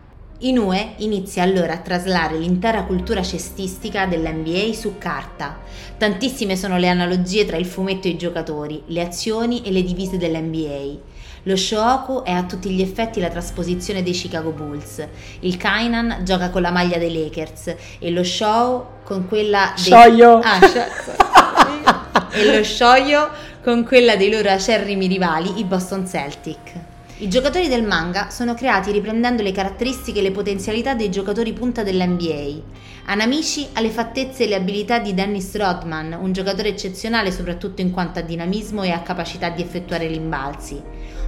Inoue 0.45 0.95
inizia 0.97 1.45
allora 1.45 1.75
a 1.75 1.79
traslare 1.79 2.37
l'intera 2.37 2.83
cultura 2.83 3.23
cestistica 3.23 4.07
dell'NBA 4.07 4.73
su 4.73 4.99
carta. 4.99 5.61
Tantissime 5.97 6.57
sono 6.57 6.79
le 6.79 6.89
analogie 6.89 7.47
tra 7.47 7.57
il 7.57 7.65
fumetto 7.65 8.09
e 8.09 8.13
i 8.13 8.17
giocatori, 8.17 8.83
le 8.87 9.03
azioni 9.03 9.63
e 9.63 9.71
le 9.71 9.85
divise 9.85 10.17
dell'NBA. 10.17 11.11
Lo 11.45 11.55
Shoku 11.55 12.23
è 12.25 12.33
a 12.33 12.43
tutti 12.43 12.71
gli 12.71 12.83
effetti 12.83 13.21
la 13.21 13.29
trasposizione 13.29 14.03
dei 14.03 14.13
Chicago 14.13 14.51
Bulls. 14.51 15.07
Il 15.41 15.57
Kainan 15.57 16.25
gioca 16.25 16.51
con 16.51 16.63
la 16.63 16.73
maglia 16.73 16.99
dei 16.99 17.13
Lakers 17.13 17.77
e 18.01 18.11
lo 18.11 18.25
Show 18.25 18.87
con 19.05 19.29
quella 19.29 19.73
dei 19.77 19.85
Shoyo. 19.85 20.41
Ah, 20.43 20.59
Sho- 20.59 22.31
e 22.33 22.57
lo 22.57 22.65
Shoyo 22.65 23.31
con 23.63 23.85
quella 23.85 24.17
dei 24.17 24.31
loro 24.31 24.51
acerrimi 24.51 25.07
rivali, 25.07 25.61
i 25.61 25.65
Boston 25.65 26.05
Celtic. 26.05 26.91
I 27.23 27.29
giocatori 27.29 27.69
del 27.69 27.87
manga 27.87 28.31
sono 28.31 28.55
creati 28.55 28.91
riprendendo 28.91 29.45
le 29.45 29.52
caratteristiche 29.52 30.19
e 30.19 30.23
le 30.23 30.33
potenzialità 30.33 30.95
dei 30.95 31.09
giocatori 31.09 31.52
punta 31.52 31.85
dell'NBA. 31.85 32.61
Anamici 33.05 33.69
ha 33.75 33.81
le 33.81 33.91
fattezze 33.91 34.43
e 34.43 34.49
le 34.49 34.57
abilità 34.57 34.99
di 34.99 35.14
Dennis 35.14 35.55
Rodman, 35.55 36.19
un 36.21 36.33
giocatore 36.33 36.71
eccezionale 36.71 37.31
soprattutto 37.31 37.81
in 37.81 37.93
quanto 37.93 38.19
a 38.19 38.23
dinamismo 38.23 38.83
e 38.83 38.91
a 38.91 39.02
capacità 39.02 39.50
di 39.50 39.62
effettuare 39.62 40.09
rimbalzi. 40.09 40.83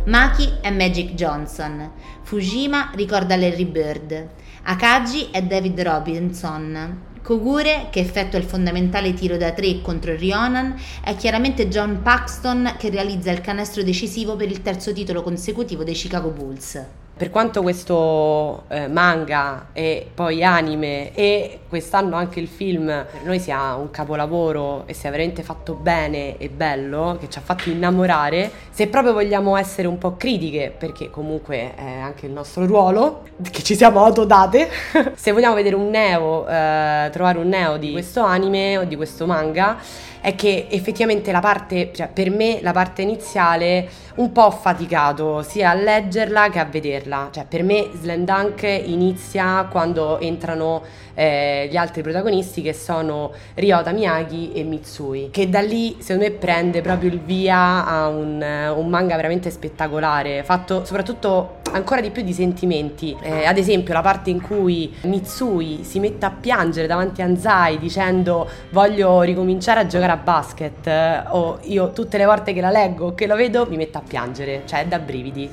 Maki 0.06 0.54
è 0.60 0.70
Magic 0.70 1.14
Johnson. 1.14 1.92
Fujima 2.24 2.90
ricorda 2.96 3.36
Larry 3.36 3.66
Bird. 3.66 4.30
Akagi 4.64 5.28
è 5.30 5.42
David 5.42 5.80
Robinson. 5.80 7.13
Kogure, 7.24 7.88
che 7.90 8.00
effettua 8.00 8.38
il 8.38 8.44
fondamentale 8.44 9.14
tiro 9.14 9.38
da 9.38 9.52
3 9.52 9.80
contro 9.80 10.14
Rionan, 10.14 10.78
è 11.02 11.16
chiaramente 11.16 11.68
John 11.68 12.02
Paxton 12.02 12.74
che 12.78 12.90
realizza 12.90 13.30
il 13.30 13.40
canestro 13.40 13.82
decisivo 13.82 14.36
per 14.36 14.50
il 14.50 14.60
terzo 14.60 14.92
titolo 14.92 15.22
consecutivo 15.22 15.84
dei 15.84 15.94
Chicago 15.94 16.28
Bulls. 16.28 17.03
Per 17.16 17.30
quanto 17.30 17.62
questo 17.62 18.64
eh, 18.66 18.88
manga 18.88 19.66
e 19.72 20.10
poi 20.12 20.42
anime 20.42 21.14
e 21.14 21.60
quest'anno 21.68 22.16
anche 22.16 22.40
il 22.40 22.48
film 22.48 22.86
per 22.86 23.22
noi 23.22 23.38
sia 23.38 23.76
un 23.76 23.88
capolavoro 23.92 24.82
e 24.86 24.94
sia 24.94 25.10
veramente 25.10 25.44
fatto 25.44 25.74
bene 25.74 26.36
e 26.38 26.48
bello, 26.48 27.16
che 27.20 27.28
ci 27.30 27.38
ha 27.38 27.40
fatto 27.40 27.70
innamorare, 27.70 28.50
se 28.68 28.88
proprio 28.88 29.12
vogliamo 29.12 29.56
essere 29.56 29.86
un 29.86 29.96
po' 29.96 30.16
critiche, 30.16 30.74
perché 30.76 31.08
comunque 31.08 31.76
è 31.76 31.98
anche 32.00 32.26
il 32.26 32.32
nostro 32.32 32.66
ruolo, 32.66 33.22
che 33.48 33.62
ci 33.62 33.76
siamo 33.76 34.02
autodate, 34.04 34.68
se 35.14 35.30
vogliamo 35.30 35.54
vedere 35.54 35.76
un 35.76 35.90
neo, 35.90 36.48
eh, 36.48 37.10
trovare 37.12 37.38
un 37.38 37.46
neo 37.46 37.76
di 37.76 37.92
questo 37.92 38.22
anime 38.22 38.76
o 38.78 38.82
di 38.82 38.96
questo 38.96 39.24
manga, 39.24 39.78
è 40.24 40.34
che 40.34 40.68
effettivamente 40.70 41.32
la 41.32 41.40
parte, 41.40 41.90
cioè 41.94 42.08
per 42.08 42.30
me 42.30 42.60
la 42.62 42.72
parte 42.72 43.02
iniziale 43.02 43.86
un 44.14 44.32
po' 44.32 44.44
ho 44.44 44.50
faticato 44.50 45.42
sia 45.42 45.68
a 45.68 45.74
leggerla 45.74 46.48
che 46.48 46.58
a 46.60 46.64
vederla, 46.64 47.28
cioè 47.30 47.44
per 47.44 47.62
me 47.62 47.90
Slam 47.92 48.24
Dunk 48.24 48.62
inizia 48.62 49.68
quando 49.70 50.18
entrano 50.18 50.82
eh, 51.14 51.68
gli 51.70 51.76
altri 51.76 52.02
protagonisti 52.02 52.62
che 52.62 52.72
sono 52.72 53.32
Ryota 53.54 53.92
Miyagi 53.92 54.52
e 54.52 54.62
Mitsui, 54.62 55.28
che 55.30 55.48
da 55.48 55.60
lì 55.60 55.96
secondo 56.00 56.28
me 56.28 56.30
prende 56.32 56.80
proprio 56.80 57.10
il 57.10 57.20
via 57.20 57.86
a 57.86 58.08
un, 58.08 58.42
un 58.76 58.88
manga 58.88 59.16
veramente 59.16 59.50
spettacolare, 59.50 60.42
fatto 60.44 60.84
soprattutto 60.84 61.62
ancora 61.72 62.00
di 62.00 62.10
più 62.10 62.22
di 62.22 62.32
sentimenti, 62.32 63.16
Eh, 63.20 63.46
ad 63.46 63.58
esempio 63.58 63.92
la 63.94 64.00
parte 64.00 64.30
in 64.30 64.40
cui 64.40 64.94
Mitsui 65.02 65.82
si 65.82 65.98
mette 65.98 66.26
a 66.26 66.30
piangere 66.30 66.86
davanti 66.86 67.22
a 67.22 67.24
Anzai 67.24 67.78
dicendo 67.78 68.48
voglio 68.70 69.22
ricominciare 69.22 69.80
a 69.80 69.86
giocare 69.86 70.12
a 70.12 70.16
basket 70.16 70.86
eh, 70.86 71.22
o 71.28 71.58
io 71.62 71.92
tutte 71.92 72.18
le 72.18 72.24
volte 72.26 72.52
che 72.52 72.60
la 72.60 72.70
leggo 72.70 73.06
o 73.06 73.14
che 73.14 73.26
lo 73.26 73.34
vedo 73.34 73.66
mi 73.68 73.76
metto 73.76 73.98
a 73.98 74.02
piangere, 74.06 74.62
cioè 74.66 74.82
è 74.82 74.86
da 74.86 74.98
brividi. 74.98 75.50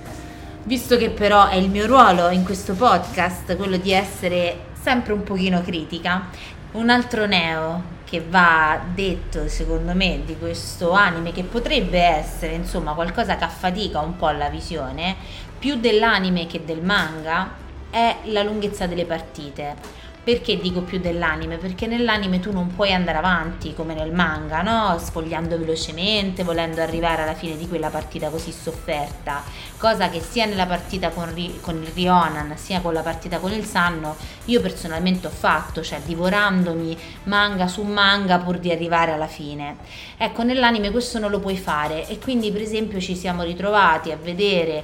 Visto 0.64 0.96
che 0.98 1.10
però 1.10 1.48
è 1.48 1.56
il 1.56 1.70
mio 1.70 1.88
ruolo 1.88 2.30
in 2.30 2.44
questo 2.44 2.74
podcast, 2.74 3.56
quello 3.56 3.78
di 3.78 3.92
essere 3.92 4.70
sempre 4.82 5.14
un 5.14 5.24
pochino 5.24 5.62
critica, 5.62 6.30
un 6.72 6.90
altro 6.90 7.26
neo 7.26 8.00
che 8.04 8.26
va 8.28 8.82
detto 8.94 9.48
secondo 9.48 9.94
me 9.94 10.22
di 10.26 10.38
questo 10.38 10.92
anime 10.92 11.32
che 11.32 11.44
potrebbe 11.44 12.00
essere 12.00 12.54
insomma 12.54 12.94
qualcosa 12.94 13.38
che 13.38 13.44
affatica 13.44 14.00
un 14.00 14.18
po' 14.18 14.32
la 14.32 14.50
visione, 14.50 15.16
più 15.58 15.76
dell'anime 15.76 16.48
che 16.48 16.66
del 16.66 16.82
manga, 16.82 17.52
è 17.90 18.18
la 18.26 18.42
lunghezza 18.42 18.88
delle 18.88 19.06
partite. 19.06 19.76
Perché 20.24 20.60
dico 20.60 20.82
più 20.82 21.00
dell'anime? 21.00 21.58
Perché 21.58 21.88
nell'anime 21.88 22.40
tu 22.40 22.52
non 22.52 22.76
puoi 22.76 22.94
andare 22.94 23.18
avanti 23.18 23.74
come 23.74 23.96
nel 23.96 24.14
manga, 24.14 24.62
no? 24.62 24.96
Sfogliando 25.00 25.58
velocemente, 25.58 26.44
volendo 26.44 26.80
arrivare 26.80 27.24
alla 27.24 27.34
fine 27.34 27.58
di 27.58 27.68
quella 27.68 27.90
partita 27.90 28.30
così 28.30 28.52
sofferta. 28.52 29.42
Cosa 29.78 30.10
che 30.10 30.22
sia 30.22 30.46
nella 30.46 30.68
partita 30.68 31.10
con, 31.10 31.34
con 31.62 31.82
il 31.82 31.90
Rionan, 31.96 32.56
sia 32.56 32.82
con 32.82 32.94
la 32.94 33.02
partita 33.02 33.40
con 33.40 33.52
il 33.52 33.66
Sanno, 33.66 34.16
io 34.46 34.62
personalmente 34.62 35.26
ho 35.26 35.32
fatto, 35.32 35.82
cioè 35.82 36.00
divorandomi 36.06 36.96
manga 37.24 37.68
su 37.68 37.82
manga 37.82 38.38
pur 38.38 38.60
di 38.60 38.72
arrivare 38.72 39.14
alla 39.14 39.26
fine. 39.26 39.78
Ecco, 40.18 40.44
nell'anime 40.44 40.92
questo 40.92 41.18
non 41.18 41.32
lo 41.32 41.40
puoi 41.40 41.58
fare 41.58 42.08
e 42.08 42.20
quindi 42.20 42.52
per 42.52 42.62
esempio 42.62 43.00
ci 43.00 43.16
siamo 43.16 43.42
ritrovati 43.42 44.12
a 44.12 44.18
vedere 44.22 44.84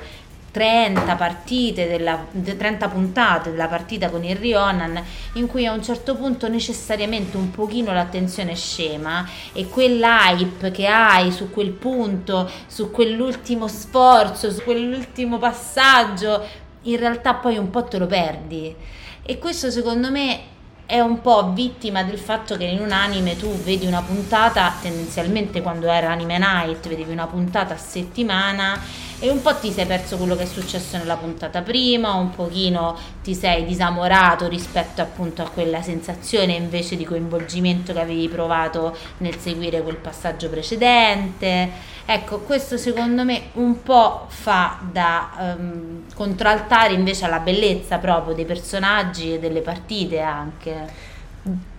30 0.57 1.15
partite, 1.15 1.87
della, 1.87 2.25
30 2.31 2.87
puntate 2.87 3.51
della 3.51 3.67
partita 3.67 4.09
con 4.09 4.23
il 4.23 4.35
Rionan 4.35 4.99
in 5.33 5.45
cui 5.45 5.67
a 5.67 5.71
un 5.71 5.83
certo 5.83 6.15
punto 6.15 6.47
necessariamente 6.47 7.37
un 7.37 7.51
pochino 7.51 7.93
l'attenzione 7.93 8.55
scema 8.55 9.23
e 9.53 9.69
quell'hype 9.69 10.71
che 10.71 10.87
hai 10.87 11.31
su 11.31 11.51
quel 11.51 11.69
punto, 11.69 12.49
su 12.65 12.89
quell'ultimo 12.89 13.67
sforzo, 13.67 14.49
su 14.49 14.63
quell'ultimo 14.63 15.37
passaggio, 15.37 16.43
in 16.81 16.97
realtà 16.97 17.35
poi 17.35 17.57
un 17.57 17.69
po' 17.69 17.83
te 17.83 17.99
lo 17.99 18.07
perdi. 18.07 18.75
E 19.21 19.37
questo 19.37 19.69
secondo 19.69 20.09
me 20.09 20.39
è 20.87 20.99
un 20.99 21.21
po' 21.21 21.51
vittima 21.51 22.01
del 22.01 22.17
fatto 22.17 22.57
che 22.57 22.63
in 22.63 22.79
un 22.79 22.91
anime 22.91 23.37
tu 23.37 23.51
vedi 23.61 23.85
una 23.85 24.01
puntata, 24.01 24.73
tendenzialmente 24.81 25.61
quando 25.61 25.87
era 25.87 26.09
Anime 26.09 26.39
Night 26.39 26.87
vedevi 26.87 27.11
una 27.11 27.27
puntata 27.27 27.75
a 27.75 27.77
settimana 27.77 29.05
e 29.19 29.29
un 29.29 29.41
po' 29.41 29.55
ti 29.55 29.71
sei 29.71 29.85
perso 29.85 30.15
quello 30.17 30.35
che 30.35 30.43
è 30.43 30.45
successo 30.45 30.95
nella 30.97 31.15
puntata 31.15 31.61
prima, 31.61 32.13
un 32.13 32.29
pochino 32.29 32.95
ti 33.23 33.33
sei 33.33 33.65
disamorato 33.65 34.47
rispetto 34.47 35.01
appunto 35.01 35.41
a 35.41 35.49
quella 35.49 35.81
sensazione 35.81 36.53
invece 36.53 36.95
di 36.95 37.03
coinvolgimento 37.03 37.93
che 37.93 37.99
avevi 37.99 38.27
provato 38.29 38.95
nel 39.17 39.37
seguire 39.39 39.81
quel 39.81 39.95
passaggio 39.95 40.49
precedente. 40.49 41.95
Ecco, 42.05 42.39
questo 42.39 42.77
secondo 42.77 43.23
me 43.23 43.49
un 43.53 43.81
po' 43.81 44.27
fa 44.29 44.79
da 44.91 45.55
um, 45.57 46.03
contraltare 46.13 46.93
invece 46.93 47.25
alla 47.25 47.39
bellezza 47.39 47.97
proprio 47.97 48.35
dei 48.35 48.45
personaggi 48.45 49.33
e 49.33 49.39
delle 49.39 49.61
partite 49.61 50.19
anche. 50.19 51.15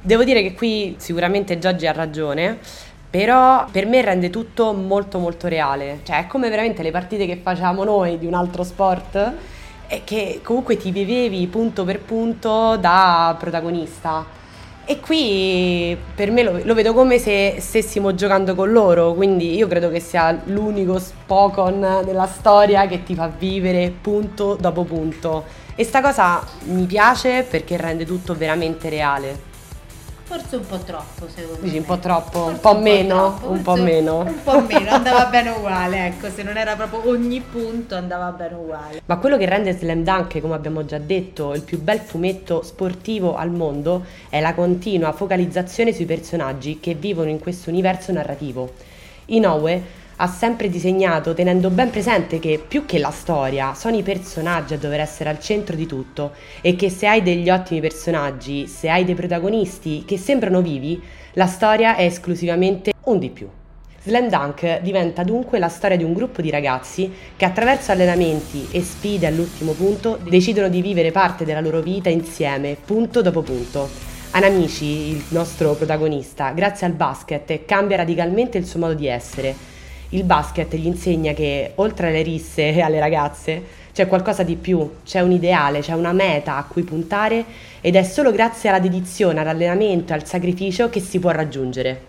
Devo 0.01 0.25
dire 0.25 0.43
che 0.43 0.55
qui 0.55 0.97
sicuramente 0.99 1.59
Giorgi 1.59 1.87
ha 1.87 1.93
ragione 1.93 2.59
però 3.11 3.67
per 3.71 3.87
me 3.87 4.03
rende 4.03 4.31
tutto 4.31 4.73
molto 4.73 5.19
molto 5.19 5.49
reale, 5.49 6.01
cioè 6.03 6.19
è 6.21 6.27
come 6.27 6.51
veramente 6.51 6.83
le 6.83 6.91
partite 6.91 7.27
che 7.27 7.41
facevamo 7.43 7.85
noi 7.85 8.19
di 8.19 8.27
un 8.27 8.35
altro 8.35 8.63
sport 8.65 9.33
e 9.87 10.03
che 10.05 10.41
comunque 10.43 10.77
ti 10.77 10.91
vivevi 10.91 11.47
punto 11.47 11.85
per 11.85 12.01
punto 12.01 12.77
da 12.77 13.35
protagonista. 13.39 14.37
E 14.85 15.01
qui 15.01 15.97
per 16.15 16.31
me 16.31 16.43
lo, 16.43 16.61
lo, 16.63 16.73
vedo 16.73 16.95
come 16.95 17.19
se 17.19 17.57
stessimo 17.61 18.15
giocando 18.15 18.55
con 18.55 18.73
loro, 18.73 19.13
quindi 19.13 19.55
io 19.55 19.67
credo 19.67 19.91
che 19.91 20.01
sia 20.01 20.41
l'unico 20.45 20.99
Spokon 20.99 22.03
della 22.05 22.27
storia 22.27 22.87
che 22.87 23.03
ti 23.03 23.15
fa 23.15 23.29
vivere 23.29 23.93
punto 24.01 24.57
dopo 24.59 24.85
punto. 24.85 25.45
E 25.75 25.85
sta 25.85 26.01
cosa 26.01 26.43
mi 26.65 26.87
piace 26.87 27.43
perché 27.43 27.77
rende 27.77 28.07
tutto 28.07 28.35
veramente 28.35 28.89
reale. 28.89 29.48
Forse 30.29 30.57
un 30.57 30.67
po' 30.67 30.77
troppo, 30.77 31.27
secondo 31.35 31.63
Dici 31.63 31.73
me. 31.73 31.79
un 31.79 31.85
po' 31.87 31.99
troppo, 31.99 32.45
un 32.45 32.61
po' 32.61 32.79
meno, 32.79 33.41
un 33.45 33.63
po' 33.63 33.77
meno. 33.77 34.19
Un 34.19 34.43
po' 34.45 34.61
meno, 34.61 34.91
andava 34.91 35.25
bene 35.33 35.49
uguale, 35.49 36.07
ecco, 36.09 36.29
se 36.29 36.43
non 36.43 36.59
era 36.59 36.77
proprio 36.77 37.09
ogni 37.09 37.41
punto 37.41 37.95
andava 37.95 38.31
bene 38.33 38.55
uguale. 38.55 39.01
Ma 39.07 39.17
quello 39.17 39.39
che 39.39 39.47
rende 39.47 39.73
Slam 39.73 40.03
Dunk, 40.05 40.39
come 40.43 40.53
abbiamo 40.53 40.85
già 40.85 40.99
detto, 40.99 41.55
il 41.55 41.63
più 41.63 41.81
bel 41.81 42.01
fumetto 42.01 42.61
sportivo 42.61 43.37
al 43.37 43.51
mondo 43.51 44.05
è 44.29 44.39
la 44.41 44.53
continua 44.53 45.13
focalizzazione 45.13 45.95
sui 45.95 46.05
personaggi 46.05 46.79
che 46.79 46.93
vivono 46.93 47.31
in 47.31 47.39
questo 47.39 47.71
universo 47.71 48.13
narrativo. 48.13 48.75
Inoue 49.31 49.83
ha 50.21 50.27
sempre 50.27 50.69
disegnato 50.69 51.33
tenendo 51.33 51.71
ben 51.71 51.91
presente 51.91 52.39
che 52.39 52.63
più 52.67 52.85
che 52.85 52.99
la 52.99 53.11
storia 53.11 53.75
sono 53.75 53.97
i 53.97 54.03
personaggi 54.03 54.75
a 54.75 54.79
dover 54.79 55.01
essere 55.01 55.31
al 55.31 55.39
centro 55.39 55.77
di 55.77 55.87
tutto 55.87 56.33
e 56.61 56.75
che 56.75 56.91
se 56.91 57.07
hai 57.07 57.23
degli 57.23 57.49
ottimi 57.49 57.81
personaggi, 57.81 58.67
se 58.67 58.89
hai 58.89 59.05
dei 59.05 59.15
protagonisti 59.15 60.05
che 60.05 60.19
sembrano 60.19 60.61
vivi, 60.61 61.01
la 61.35 61.47
storia 61.47 61.95
è 61.95 62.05
esclusivamente 62.05 62.93
un 63.05 63.19
di 63.19 63.31
più. 63.31 63.49
Slam 64.03 64.29
Dunk 64.29 64.81
diventa 64.81 65.23
dunque 65.23 65.59
la 65.59 65.69
storia 65.69 65.97
di 65.97 66.03
un 66.03 66.15
gruppo 66.15 66.41
di 66.41 66.51
ragazzi 66.51 67.13
che 67.37 67.45
attraverso 67.45 67.93
allenamenti 67.93 68.67
e 68.73 68.83
sfide 68.83 69.27
all'ultimo 69.27 69.73
punto 69.73 70.19
decidono 70.23 70.69
di 70.69 70.83
vivere 70.83 71.13
parte 71.13 71.45
della 71.45 71.61
loro 71.61 71.81
vita 71.81 72.09
insieme, 72.09 72.77
punto 72.85 73.23
dopo 73.23 73.43
punto. 73.43 73.89
Anamici, 74.33 75.11
il 75.11 75.25
nostro 75.29 75.75
protagonista, 75.75 76.51
grazie 76.51 76.87
al 76.87 76.93
basket 76.93 77.65
cambia 77.65 77.99
radicalmente 77.99 78.59
il 78.59 78.67
suo 78.67 78.81
modo 78.81 78.95
di 78.95 79.07
essere 79.07 79.77
il 80.11 80.25
basket 80.25 80.75
gli 80.75 80.87
insegna 80.87 81.33
che 81.33 81.73
oltre 81.77 82.09
alle 82.09 82.23
risse 82.23 82.73
e 82.73 82.81
alle 82.81 82.99
ragazze 82.99 83.87
c'è 83.93 84.07
qualcosa 84.07 84.43
di 84.43 84.55
più, 84.57 84.99
c'è 85.05 85.21
un 85.21 85.33
ideale, 85.33 85.81
c'è 85.81 85.93
una 85.93 86.13
meta 86.13 86.57
a 86.57 86.65
cui 86.65 86.83
puntare 86.83 87.45
ed 87.81 87.97
è 87.97 88.03
solo 88.05 88.31
grazie 88.31 88.69
alla 88.69 88.79
dedizione, 88.79 89.41
all'allenamento 89.41 90.13
e 90.13 90.17
al 90.17 90.27
sacrificio 90.27 90.89
che 90.89 91.01
si 91.01 91.19
può 91.19 91.31
raggiungere. 91.31 92.03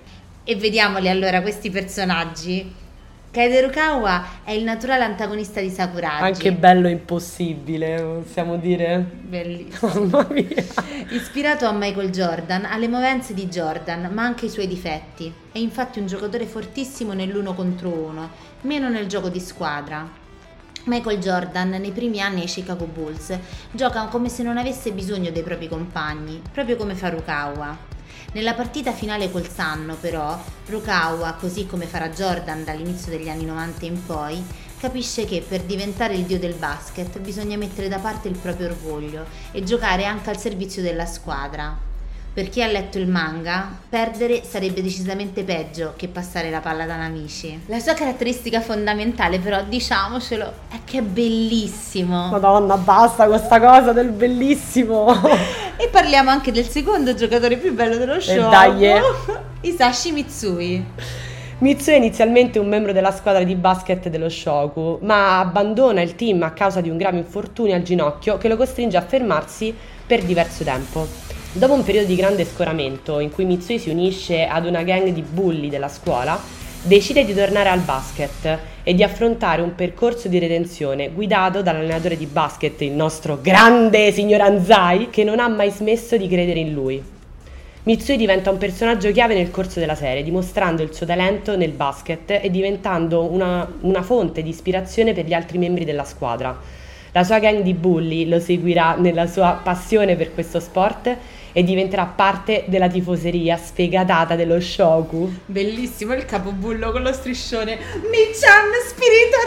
E 0.44 0.56
vediamoli 0.56 1.10
allora 1.10 1.42
questi 1.42 1.70
personaggi. 1.70 2.88
Kaederukawa 3.32 4.44
è 4.44 4.52
il 4.52 4.63
naturale 4.63 5.04
antagonista 5.04 5.62
di 5.62 5.70
Sakuragi. 5.70 6.24
Anche 6.24 6.52
bello 6.52 6.88
impossibile, 6.88 8.22
possiamo 8.24 8.58
dire. 8.58 8.98
Bellissimo. 8.98 9.94
Mamma 10.10 10.28
mia. 10.32 10.65
Ispirato 11.10 11.68
a 11.68 11.72
Michael 11.72 12.10
Jordan, 12.10 12.65
ha 12.65 12.76
le 12.78 12.88
movenze 12.88 13.36
di 13.36 13.46
Jordan, 13.46 14.10
ma 14.12 14.24
anche 14.24 14.48
i 14.48 14.50
suoi 14.50 14.65
difetti. 14.68 15.32
È 15.52 15.60
infatti 15.60 16.00
un 16.00 16.08
giocatore 16.08 16.48
fortissimo 16.48 17.13
nell'uno 17.13 17.54
contro 17.54 17.89
uno, 17.89 18.32
meno 18.62 18.89
nel 18.89 19.06
gioco 19.06 19.30
di 19.30 19.39
squadra. 19.39 20.10
Michael 20.86 21.20
Jordan 21.20 21.70
nei 21.70 21.92
primi 21.92 22.20
anni 22.20 22.42
ai 22.42 22.48
Chicago 22.48 22.86
Bulls 22.86 23.38
gioca 23.72 24.06
come 24.06 24.30
se 24.30 24.42
non 24.42 24.58
avesse 24.58 24.92
bisogno 24.92 25.30
dei 25.30 25.44
propri 25.44 25.68
compagni, 25.68 26.42
proprio 26.52 26.78
come 26.78 26.96
Farukawa. 26.96 27.98
Nella 28.32 28.54
partita 28.54 28.92
finale 28.92 29.32
col 29.32 29.50
Sanno, 29.50 29.96
però, 30.00 30.38
Rukawa, 30.68 31.34
così 31.39 31.65
come 31.65 31.86
farà 31.86 32.10
Jordan 32.10 32.63
dall'inizio 32.63 33.12
degli 33.12 33.28
anni 33.28 33.44
90 33.44 33.86
in 33.86 34.06
poi, 34.06 34.46
capisce 34.80 35.26
che 35.26 35.44
per 35.46 35.62
diventare 35.62 36.13
il 36.13 36.26
dio 36.26 36.38
del 36.38 36.54
basket 36.54 37.20
bisogna 37.20 37.58
mettere 37.58 37.88
da 37.88 37.98
parte 37.98 38.28
il 38.28 38.38
proprio 38.38 38.68
orgoglio 38.68 39.26
e 39.52 39.63
giocare 39.63 40.06
anche 40.06 40.30
al 40.30 40.38
servizio 40.38 40.84
della 40.84 41.08
squadra. 41.08 41.76
Per 42.32 42.50
chi 42.50 42.62
ha 42.62 42.68
letto 42.68 43.00
il 43.00 43.08
manga, 43.08 43.68
perdere 43.89 44.44
sarebbe 44.44 44.84
decisamente 44.84 45.44
peggio 45.44 45.94
che 45.96 46.08
passare 46.08 46.52
la 46.52 46.60
palla 46.60 46.86
da 46.86 46.98
Namici. 46.98 47.63
La 47.65 47.80
sua 47.80 47.96
caratteristica 47.96 48.62
fondamentale, 48.62 49.39
però, 49.39 49.63
diciamocelo, 49.63 50.54
è 50.70 50.78
che 50.86 51.00
è 51.00 51.02
bellissimo. 51.02 52.30
Madonna, 52.30 52.78
basta 52.78 53.26
questa 53.26 53.60
cosa 53.60 53.92
del 53.92 54.12
bellissimo. 54.12 55.08
e 55.80 55.88
parliamo 55.88 56.30
anche 56.30 56.52
del 56.52 56.68
secondo 56.68 57.15
giocatore 57.15 57.56
più 57.56 57.74
bello 57.74 57.96
dello 57.96 58.20
show. 58.20 58.50
Dai, 58.50 58.86
eh. 58.86 59.02
Isashi 59.62 60.12
Mitsui. 60.12 60.86
Mitsui 61.60 61.94
è 61.94 61.96
inizialmente 61.96 62.60
un 62.60 62.68
membro 62.68 62.92
della 62.92 63.12
squadra 63.12 63.44
di 63.44 63.56
basket 63.56 64.10
dello 64.10 64.28
Shoku, 64.28 65.00
ma 65.04 65.39
abbandona 65.39 66.02
il 66.02 66.15
team 66.15 66.44
a 66.44 66.52
causa 66.52 66.82
di 66.82 66.89
un 66.89 66.98
grave 66.98 67.18
infortunio 67.20 67.76
al 67.76 67.84
ginocchio 67.84 68.38
che 68.38 68.50
lo 68.50 68.58
costringe 68.58 68.98
a 68.98 69.02
fermarsi 69.02 69.74
per 70.06 70.24
diverso 70.24 70.65
tempo. 70.65 71.08
Dopo 71.54 71.74
un 71.74 71.84
periodo 71.86 72.08
di 72.08 72.15
grande 72.15 72.44
scoramento 72.44 73.20
in 73.20 73.32
cui 73.32 73.46
Mitsui 73.46 73.80
si 73.80 73.89
unisce 73.89 74.46
ad 74.48 74.65
una 74.65 74.84
gang 74.84 75.08
di 75.10 75.22
bulli 75.22 75.70
della 75.70 75.88
scuola, 75.88 76.38
decide 76.82 77.24
di 77.24 77.34
tornare 77.34 77.70
al 77.70 77.80
basket 77.80 78.60
e 78.89 78.95
di 78.95 79.04
affrontare 79.04 79.62
un 79.62 79.75
percorso 79.75 80.28
di 80.30 80.39
redenzione 80.39 81.12
guidato 81.12 81.62
dall'allenatore 81.62 82.17
di 82.17 82.25
basket, 82.25 82.82
il 82.82 82.93
nostro 82.93 83.38
grande 83.39 84.12
signor 84.12 84.41
Anzai, 84.41 85.12
che 85.12 85.23
non 85.23 85.38
ha 85.39 85.47
mai 85.47 85.69
smesso 85.69 86.17
di 86.17 86.28
credere 86.28 86.58
in 86.58 86.73
lui. 86.73 86.99
Mitsui 87.84 88.17
diventa 88.17 88.49
un 88.49 88.58
personaggio 88.58 89.12
chiave 89.12 89.36
nel 89.36 89.52
corso 89.52 89.80
della 89.80 89.93
serie, 89.93 90.23
dimostrando 90.23 90.82
il 90.82 90.91
suo 90.91 91.06
talento 91.06 91.56
nel 91.56 91.69
basket 91.69 92.39
e 92.41 92.49
diventando 92.49 93.32
una, 93.32 93.71
una 93.82 94.02
fonte 94.02 94.41
di 94.41 94.49
ispirazione 94.49 95.13
per 95.13 95.25
gli 95.25 95.34
altri 95.34 95.60
membri 95.60 95.86
della 95.86 96.04
squadra. 96.04 96.60
La 97.12 97.23
sua 97.23 97.38
gang 97.38 97.62
di 97.62 97.75
bulli 97.75 98.28
lo 98.28 98.39
seguirà 98.39 98.95
nella 98.95 99.28
sua 99.28 99.60
passione 99.62 100.15
per 100.15 100.34
questo 100.34 100.60
sport 100.60 101.15
e 101.52 101.64
diventerà 101.64 102.06
parte 102.06 102.66
della 102.68 102.88
tifoseria 102.88 103.58
sfegatata 103.58 104.36
dello 104.36 104.60
Shoku. 104.60 105.32
Bellissimo 105.46 106.14
il 106.14 106.26
capobullo 106.26 106.92
con 106.92 107.02
lo 107.02 107.14
striscione. 107.14 107.78
Michan 107.78 108.70
spirito 108.88 109.38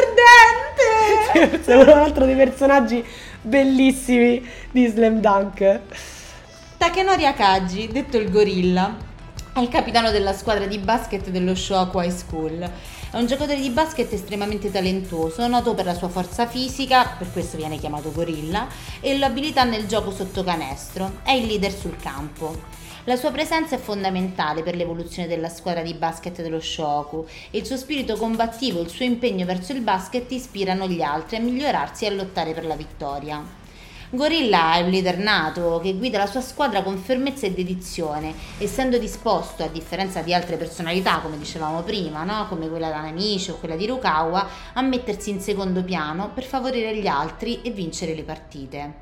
ardente! 1.40 1.62
Sei 1.64 1.80
un 1.80 1.88
altro 1.88 2.24
dei 2.24 2.36
personaggi 2.36 3.04
bellissimi 3.40 4.46
di 4.70 4.86
Slam 4.86 5.20
Dunk. 5.20 5.80
Takenori 6.76 7.26
Akagi, 7.26 7.88
detto 7.88 8.16
il 8.16 8.30
gorilla, 8.30 8.96
è 9.52 9.60
il 9.60 9.68
capitano 9.68 10.10
della 10.10 10.32
squadra 10.32 10.66
di 10.66 10.78
basket 10.78 11.28
dello 11.28 11.54
Shoku 11.54 12.00
High 12.00 12.10
School. 12.10 12.70
È 13.12 13.18
un 13.18 13.26
giocatore 13.26 13.60
di 13.60 13.68
basket 13.68 14.10
estremamente 14.10 14.70
talentuoso, 14.70 15.46
noto 15.46 15.74
per 15.74 15.84
la 15.84 15.92
sua 15.92 16.08
forza 16.08 16.46
fisica, 16.46 17.14
per 17.18 17.30
questo 17.30 17.58
viene 17.58 17.76
chiamato 17.76 18.10
gorilla, 18.10 18.66
e 19.00 19.18
l'abilità 19.18 19.64
nel 19.64 19.86
gioco 19.86 20.10
sotto 20.10 20.42
canestro. 20.42 21.18
È 21.22 21.32
il 21.32 21.44
leader 21.44 21.74
sul 21.74 21.94
campo. 21.96 22.58
La 23.04 23.16
sua 23.16 23.30
presenza 23.30 23.74
è 23.74 23.78
fondamentale 23.78 24.62
per 24.62 24.76
l'evoluzione 24.76 25.28
della 25.28 25.50
squadra 25.50 25.82
di 25.82 25.92
basket 25.92 26.40
dello 26.40 26.58
Shoku 26.58 27.26
e 27.50 27.58
il 27.58 27.66
suo 27.66 27.76
spirito 27.76 28.16
combattivo 28.16 28.78
e 28.78 28.84
il 28.84 28.88
suo 28.88 29.04
impegno 29.04 29.44
verso 29.44 29.72
il 29.72 29.82
basket 29.82 30.32
ispirano 30.32 30.88
gli 30.88 31.02
altri 31.02 31.36
a 31.36 31.40
migliorarsi 31.40 32.06
e 32.06 32.08
a 32.08 32.12
lottare 32.12 32.54
per 32.54 32.64
la 32.64 32.76
vittoria. 32.76 33.60
Gorilla 34.14 34.74
è 34.74 34.82
un 34.82 34.90
leader 34.90 35.16
nato 35.16 35.80
che 35.82 35.94
guida 35.94 36.18
la 36.18 36.26
sua 36.26 36.42
squadra 36.42 36.82
con 36.82 36.98
fermezza 36.98 37.46
e 37.46 37.52
dedizione, 37.52 38.34
essendo 38.58 38.98
disposto, 38.98 39.62
a 39.62 39.68
differenza 39.68 40.20
di 40.20 40.34
altre 40.34 40.58
personalità, 40.58 41.20
come 41.20 41.38
dicevamo 41.38 41.80
prima, 41.80 42.22
no? 42.22 42.46
come 42.46 42.68
quella 42.68 42.90
da 42.90 43.00
Namichi 43.00 43.52
o 43.52 43.56
quella 43.56 43.74
di 43.74 43.86
Rukawa, 43.86 44.46
a 44.74 44.82
mettersi 44.82 45.30
in 45.30 45.40
secondo 45.40 45.82
piano 45.82 46.30
per 46.34 46.44
favorire 46.44 46.94
gli 46.94 47.06
altri 47.06 47.62
e 47.62 47.70
vincere 47.70 48.14
le 48.14 48.22
partite. 48.22 48.94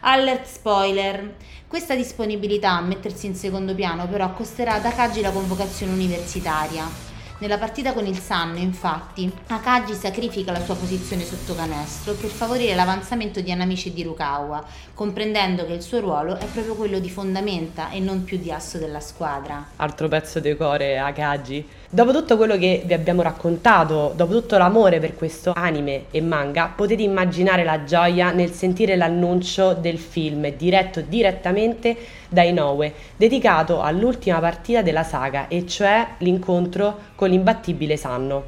Alert 0.00 0.44
spoiler! 0.44 1.36
Questa 1.66 1.94
disponibilità 1.94 2.72
a 2.72 2.82
mettersi 2.82 3.24
in 3.24 3.34
secondo 3.34 3.74
piano 3.74 4.08
però 4.08 4.30
costerà 4.34 4.74
ad 4.74 4.84
Akagi 4.84 5.22
la 5.22 5.30
convocazione 5.30 5.92
universitaria. 5.92 7.09
Nella 7.40 7.56
partita 7.56 7.94
con 7.94 8.04
il 8.04 8.18
Sanno, 8.18 8.58
infatti, 8.58 9.32
Akagi 9.46 9.94
sacrifica 9.94 10.52
la 10.52 10.60
sua 10.60 10.76
posizione 10.76 11.24
sotto 11.24 11.54
canestro 11.54 12.12
per 12.12 12.28
favorire 12.28 12.74
l'avanzamento 12.74 13.40
di 13.40 13.50
Anamici 13.50 13.88
e 13.88 13.94
di 13.94 14.02
Rukawa, 14.02 14.62
comprendendo 14.92 15.64
che 15.64 15.72
il 15.72 15.80
suo 15.80 16.00
ruolo 16.00 16.36
è 16.36 16.44
proprio 16.44 16.74
quello 16.74 16.98
di 16.98 17.08
fondamenta 17.08 17.88
e 17.92 17.98
non 17.98 18.24
più 18.24 18.36
di 18.36 18.52
asso 18.52 18.76
della 18.76 19.00
squadra. 19.00 19.68
Altro 19.76 20.06
pezzo 20.08 20.38
di 20.38 20.54
core, 20.54 20.98
Akagi. 20.98 21.66
Dopo 21.88 22.12
tutto 22.12 22.36
quello 22.36 22.58
che 22.58 22.82
vi 22.84 22.92
abbiamo 22.92 23.22
raccontato, 23.22 24.12
dopo 24.14 24.32
tutto 24.32 24.58
l'amore 24.58 25.00
per 25.00 25.14
questo 25.14 25.52
anime 25.56 26.04
e 26.10 26.20
manga, 26.20 26.70
potete 26.76 27.02
immaginare 27.02 27.64
la 27.64 27.84
gioia 27.84 28.32
nel 28.32 28.50
sentire 28.50 28.96
l'annuncio 28.96 29.72
del 29.72 29.98
film 29.98 30.46
diretto 30.54 31.00
direttamente 31.00 31.96
da 32.30 32.42
Inoue, 32.42 32.94
dedicato 33.16 33.82
all'ultima 33.82 34.38
partita 34.38 34.80
della 34.80 35.02
saga, 35.02 35.48
e 35.48 35.66
cioè 35.66 36.06
l'incontro 36.18 36.96
con 37.14 37.28
l'imbattibile 37.28 37.98
Sanno. 37.98 38.44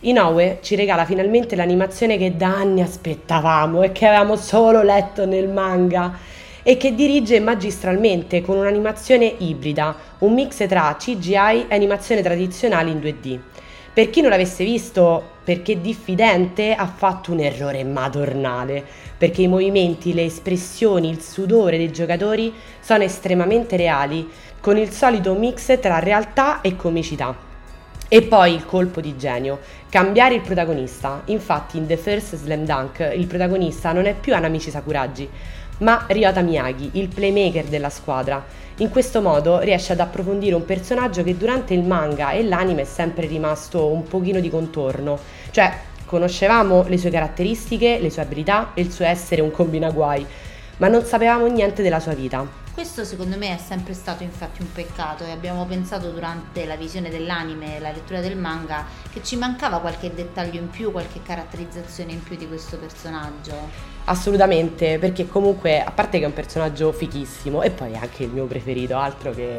Inoue 0.00 0.60
ci 0.62 0.76
regala 0.76 1.04
finalmente 1.04 1.56
l'animazione 1.56 2.16
che 2.16 2.34
da 2.34 2.56
anni 2.56 2.80
aspettavamo 2.80 3.82
e 3.82 3.92
che 3.92 4.06
avevamo 4.06 4.36
solo 4.36 4.82
letto 4.82 5.26
nel 5.26 5.48
manga 5.48 6.16
e 6.62 6.76
che 6.78 6.94
dirige 6.94 7.40
magistralmente 7.40 8.40
con 8.40 8.56
un'animazione 8.56 9.34
ibrida, 9.38 9.94
un 10.20 10.32
mix 10.32 10.66
tra 10.66 10.96
CGI 10.98 11.66
e 11.68 11.74
animazione 11.74 12.22
tradizionale 12.22 12.90
in 12.90 12.98
2D. 12.98 13.38
Per 13.92 14.08
chi 14.08 14.20
non 14.20 14.30
l'avesse 14.30 14.64
visto, 14.64 15.38
perché 15.42 15.80
diffidente, 15.80 16.74
ha 16.74 16.86
fatto 16.86 17.32
un 17.32 17.40
errore 17.40 17.82
madornale, 17.82 18.84
perché 19.18 19.42
i 19.42 19.48
movimenti, 19.48 20.14
le 20.14 20.24
espressioni, 20.24 21.10
il 21.10 21.20
sudore 21.20 21.76
dei 21.76 21.90
giocatori 21.90 22.54
sono 22.80 23.02
estremamente 23.02 23.76
reali, 23.76 24.30
con 24.60 24.76
il 24.76 24.90
solito 24.90 25.34
mix 25.34 25.80
tra 25.80 25.98
realtà 25.98 26.60
e 26.60 26.76
comicità. 26.76 27.36
E 28.06 28.22
poi 28.22 28.54
il 28.54 28.64
colpo 28.64 29.00
di 29.00 29.16
genio, 29.16 29.58
cambiare 29.88 30.34
il 30.34 30.40
protagonista. 30.40 31.22
Infatti 31.26 31.76
in 31.76 31.86
The 31.86 31.96
First 31.96 32.36
Slam 32.36 32.64
Dunk 32.64 33.12
il 33.16 33.26
protagonista 33.26 33.92
non 33.92 34.06
è 34.06 34.14
più 34.14 34.34
Anamichi 34.34 34.70
Sakuragi, 34.70 35.28
ma 35.78 36.04
Ryota 36.06 36.42
Miyagi, 36.42 36.90
il 36.94 37.08
playmaker 37.08 37.64
della 37.64 37.90
squadra. 37.90 38.44
In 38.80 38.88
questo 38.88 39.20
modo 39.20 39.58
riesce 39.58 39.92
ad 39.92 40.00
approfondire 40.00 40.54
un 40.54 40.64
personaggio 40.64 41.22
che 41.22 41.36
durante 41.36 41.74
il 41.74 41.82
manga 41.82 42.30
e 42.30 42.42
l'anime 42.42 42.82
è 42.82 42.86
sempre 42.86 43.26
rimasto 43.26 43.88
un 43.88 44.04
pochino 44.04 44.40
di 44.40 44.48
contorno, 44.48 45.18
cioè 45.50 45.70
conoscevamo 46.06 46.86
le 46.88 46.96
sue 46.96 47.10
caratteristiche, 47.10 47.98
le 48.00 48.08
sue 48.08 48.22
abilità 48.22 48.70
e 48.72 48.80
il 48.80 48.90
suo 48.90 49.04
essere 49.04 49.42
un 49.42 49.50
combinaguai, 49.50 50.24
ma 50.78 50.88
non 50.88 51.04
sapevamo 51.04 51.44
niente 51.44 51.82
della 51.82 52.00
sua 52.00 52.14
vita. 52.14 52.42
Questo 52.80 53.04
secondo 53.04 53.36
me 53.36 53.54
è 53.54 53.58
sempre 53.58 53.92
stato 53.92 54.22
infatti 54.22 54.62
un 54.62 54.72
peccato 54.72 55.22
e 55.22 55.30
abbiamo 55.30 55.66
pensato 55.66 56.08
durante 56.08 56.64
la 56.64 56.76
visione 56.76 57.10
dell'anime 57.10 57.76
e 57.76 57.78
la 57.78 57.90
lettura 57.90 58.20
del 58.20 58.38
manga 58.38 58.86
che 59.12 59.22
ci 59.22 59.36
mancava 59.36 59.80
qualche 59.80 60.14
dettaglio 60.14 60.58
in 60.58 60.70
più, 60.70 60.90
qualche 60.90 61.20
caratterizzazione 61.22 62.12
in 62.12 62.22
più 62.22 62.36
di 62.36 62.48
questo 62.48 62.78
personaggio. 62.78 63.52
Assolutamente, 64.04 64.98
perché 64.98 65.28
comunque 65.28 65.84
a 65.84 65.90
parte 65.90 66.16
che 66.16 66.24
è 66.24 66.26
un 66.26 66.32
personaggio 66.32 66.90
fichissimo 66.90 67.60
e 67.60 67.70
poi 67.70 67.92
è 67.92 67.98
anche 67.98 68.22
il 68.22 68.30
mio 68.30 68.46
preferito, 68.46 68.96
altro 68.96 69.32
che 69.32 69.58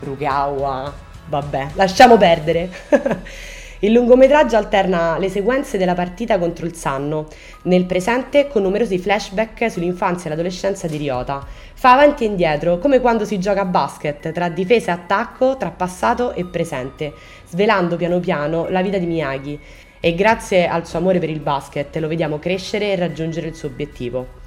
Rukawa, 0.00 0.92
vabbè, 1.28 1.68
lasciamo 1.74 2.16
perdere. 2.16 3.54
Il 3.80 3.92
lungometraggio 3.92 4.56
alterna 4.56 5.18
le 5.18 5.28
sequenze 5.28 5.76
della 5.76 5.92
partita 5.92 6.38
contro 6.38 6.64
il 6.64 6.74
Sanno, 6.74 7.26
nel 7.64 7.84
presente 7.84 8.48
con 8.48 8.62
numerosi 8.62 8.98
flashback 8.98 9.70
sull'infanzia 9.70 10.26
e 10.26 10.28
l'adolescenza 10.30 10.86
di 10.86 10.96
Ryota. 10.96 11.44
Fa 11.74 11.92
avanti 11.92 12.24
e 12.24 12.28
indietro, 12.28 12.78
come 12.78 13.00
quando 13.00 13.26
si 13.26 13.38
gioca 13.38 13.60
a 13.60 13.66
basket, 13.66 14.32
tra 14.32 14.48
difesa 14.48 14.92
e 14.92 14.94
attacco, 14.94 15.58
tra 15.58 15.70
passato 15.70 16.32
e 16.32 16.46
presente, 16.46 17.12
svelando 17.46 17.96
piano 17.96 18.18
piano 18.18 18.66
la 18.70 18.80
vita 18.80 18.96
di 18.96 19.04
Miyagi. 19.04 19.60
E 20.00 20.14
grazie 20.14 20.66
al 20.66 20.86
suo 20.86 20.98
amore 20.98 21.18
per 21.18 21.28
il 21.28 21.40
basket 21.40 21.94
lo 21.96 22.08
vediamo 22.08 22.38
crescere 22.38 22.92
e 22.92 22.96
raggiungere 22.96 23.48
il 23.48 23.54
suo 23.54 23.68
obiettivo. 23.68 24.44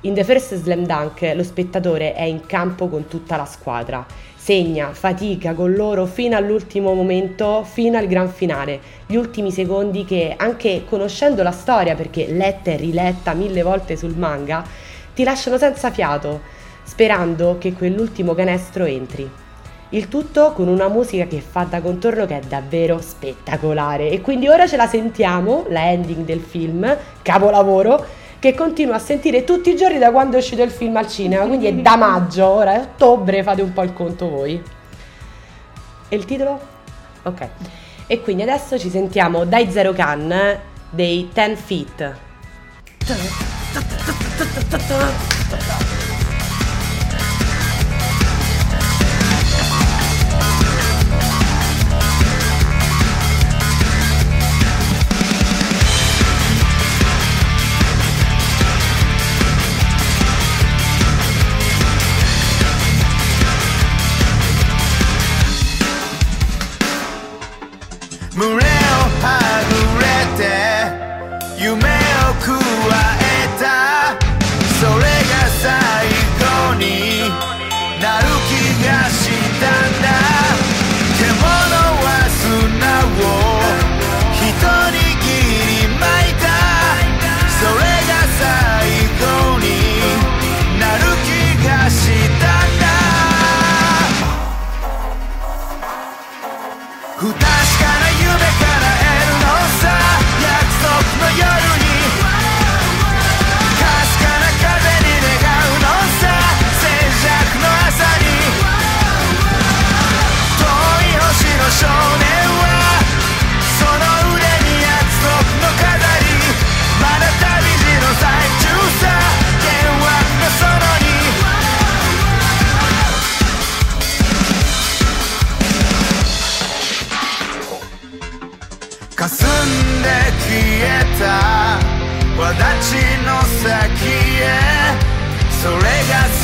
In 0.00 0.14
The 0.14 0.24
First 0.24 0.56
Slam 0.56 0.84
Dunk 0.84 1.32
lo 1.34 1.42
spettatore 1.44 2.14
è 2.14 2.22
in 2.22 2.46
campo 2.46 2.88
con 2.88 3.06
tutta 3.06 3.36
la 3.36 3.44
squadra 3.44 4.04
segna, 4.46 4.92
fatica 4.92 5.54
con 5.54 5.74
loro 5.74 6.06
fino 6.06 6.36
all'ultimo 6.36 6.94
momento, 6.94 7.64
fino 7.64 7.98
al 7.98 8.06
gran 8.06 8.28
finale, 8.28 8.78
gli 9.04 9.16
ultimi 9.16 9.50
secondi 9.50 10.04
che 10.04 10.34
anche 10.36 10.84
conoscendo 10.88 11.42
la 11.42 11.50
storia, 11.50 11.96
perché 11.96 12.28
letta 12.28 12.70
e 12.70 12.76
riletta 12.76 13.34
mille 13.34 13.64
volte 13.64 13.96
sul 13.96 14.16
manga, 14.16 14.64
ti 15.12 15.24
lasciano 15.24 15.58
senza 15.58 15.90
fiato, 15.90 16.42
sperando 16.84 17.56
che 17.58 17.72
quell'ultimo 17.72 18.34
canestro 18.34 18.84
entri. 18.84 19.28
Il 19.88 20.06
tutto 20.06 20.52
con 20.52 20.68
una 20.68 20.86
musica 20.86 21.26
che 21.26 21.40
fa 21.40 21.66
da 21.68 21.80
contorno 21.80 22.24
che 22.24 22.38
è 22.38 22.42
davvero 22.46 23.00
spettacolare 23.00 24.10
e 24.10 24.20
quindi 24.20 24.46
ora 24.46 24.68
ce 24.68 24.76
la 24.76 24.86
sentiamo, 24.86 25.66
la 25.70 25.90
ending 25.90 26.24
del 26.24 26.40
film, 26.40 26.96
capolavoro, 27.20 28.04
che 28.38 28.54
continuo 28.54 28.94
a 28.94 28.98
sentire 28.98 29.44
tutti 29.44 29.70
i 29.70 29.76
giorni 29.76 29.98
da 29.98 30.10
quando 30.10 30.36
è 30.36 30.38
uscito 30.38 30.62
il 30.62 30.70
film 30.70 30.96
al 30.96 31.08
cinema, 31.08 31.46
quindi 31.46 31.66
è 31.66 31.74
da 31.74 31.96
maggio, 31.96 32.46
ora 32.46 32.74
è 32.74 32.80
ottobre, 32.80 33.42
fate 33.42 33.62
un 33.62 33.72
po' 33.72 33.82
il 33.82 33.92
conto 33.92 34.28
voi. 34.28 34.62
E 36.08 36.16
il 36.16 36.24
titolo? 36.24 36.60
Ok. 37.22 37.48
E 38.06 38.20
quindi 38.20 38.42
adesso 38.42 38.78
ci 38.78 38.88
sentiamo 38.88 39.44
dai 39.44 39.70
Zero 39.70 39.92
Can 39.92 40.60
dei 40.90 41.28
10 41.32 41.56
Feet. 41.56 42.14
You 71.58 71.74
may 71.74 71.95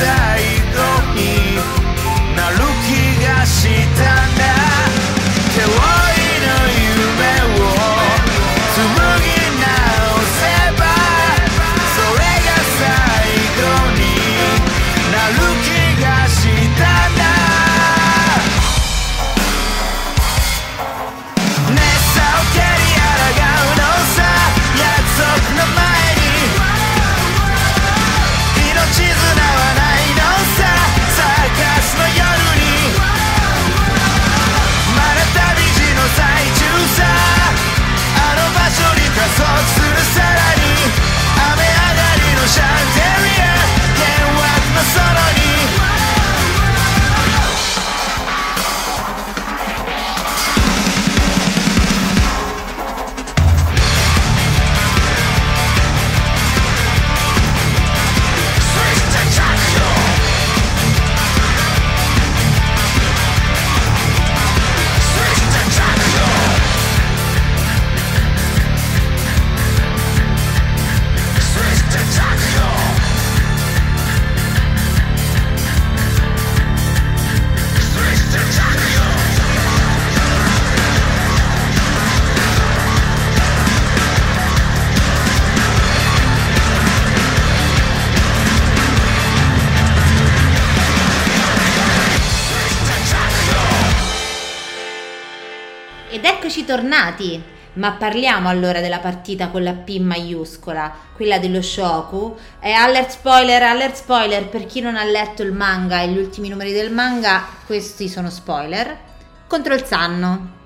sad 0.03 0.32
Ed 96.73 96.79
eccoci 96.79 96.81
tornati. 96.81 97.43
Ma 97.75 97.93
parliamo 97.93 98.49
allora 98.49 98.81
della 98.81 98.99
partita 98.99 99.49
con 99.49 99.63
la 99.63 99.73
P 99.73 99.99
maiuscola, 99.99 100.93
quella 101.15 101.39
dello 101.39 101.63
Shoku. 101.63 102.37
E 102.61 102.71
alert 102.73 103.11
spoiler, 103.11 103.63
alert 103.63 103.95
spoiler, 103.95 104.49
per 104.49 104.67
chi 104.67 104.81
non 104.81 104.97
ha 104.97 105.05
letto 105.05 105.43
il 105.43 105.53
manga 105.53 106.01
e 106.01 106.09
gli 106.09 106.19
ultimi 106.19 106.49
numeri 106.49 106.73
del 106.73 106.93
manga, 106.93 107.47
questi 107.65 108.09
sono 108.09 108.29
spoiler. 108.31 108.99
Contro 109.47 109.75
il 109.75 109.85
Sanno. 109.85 110.61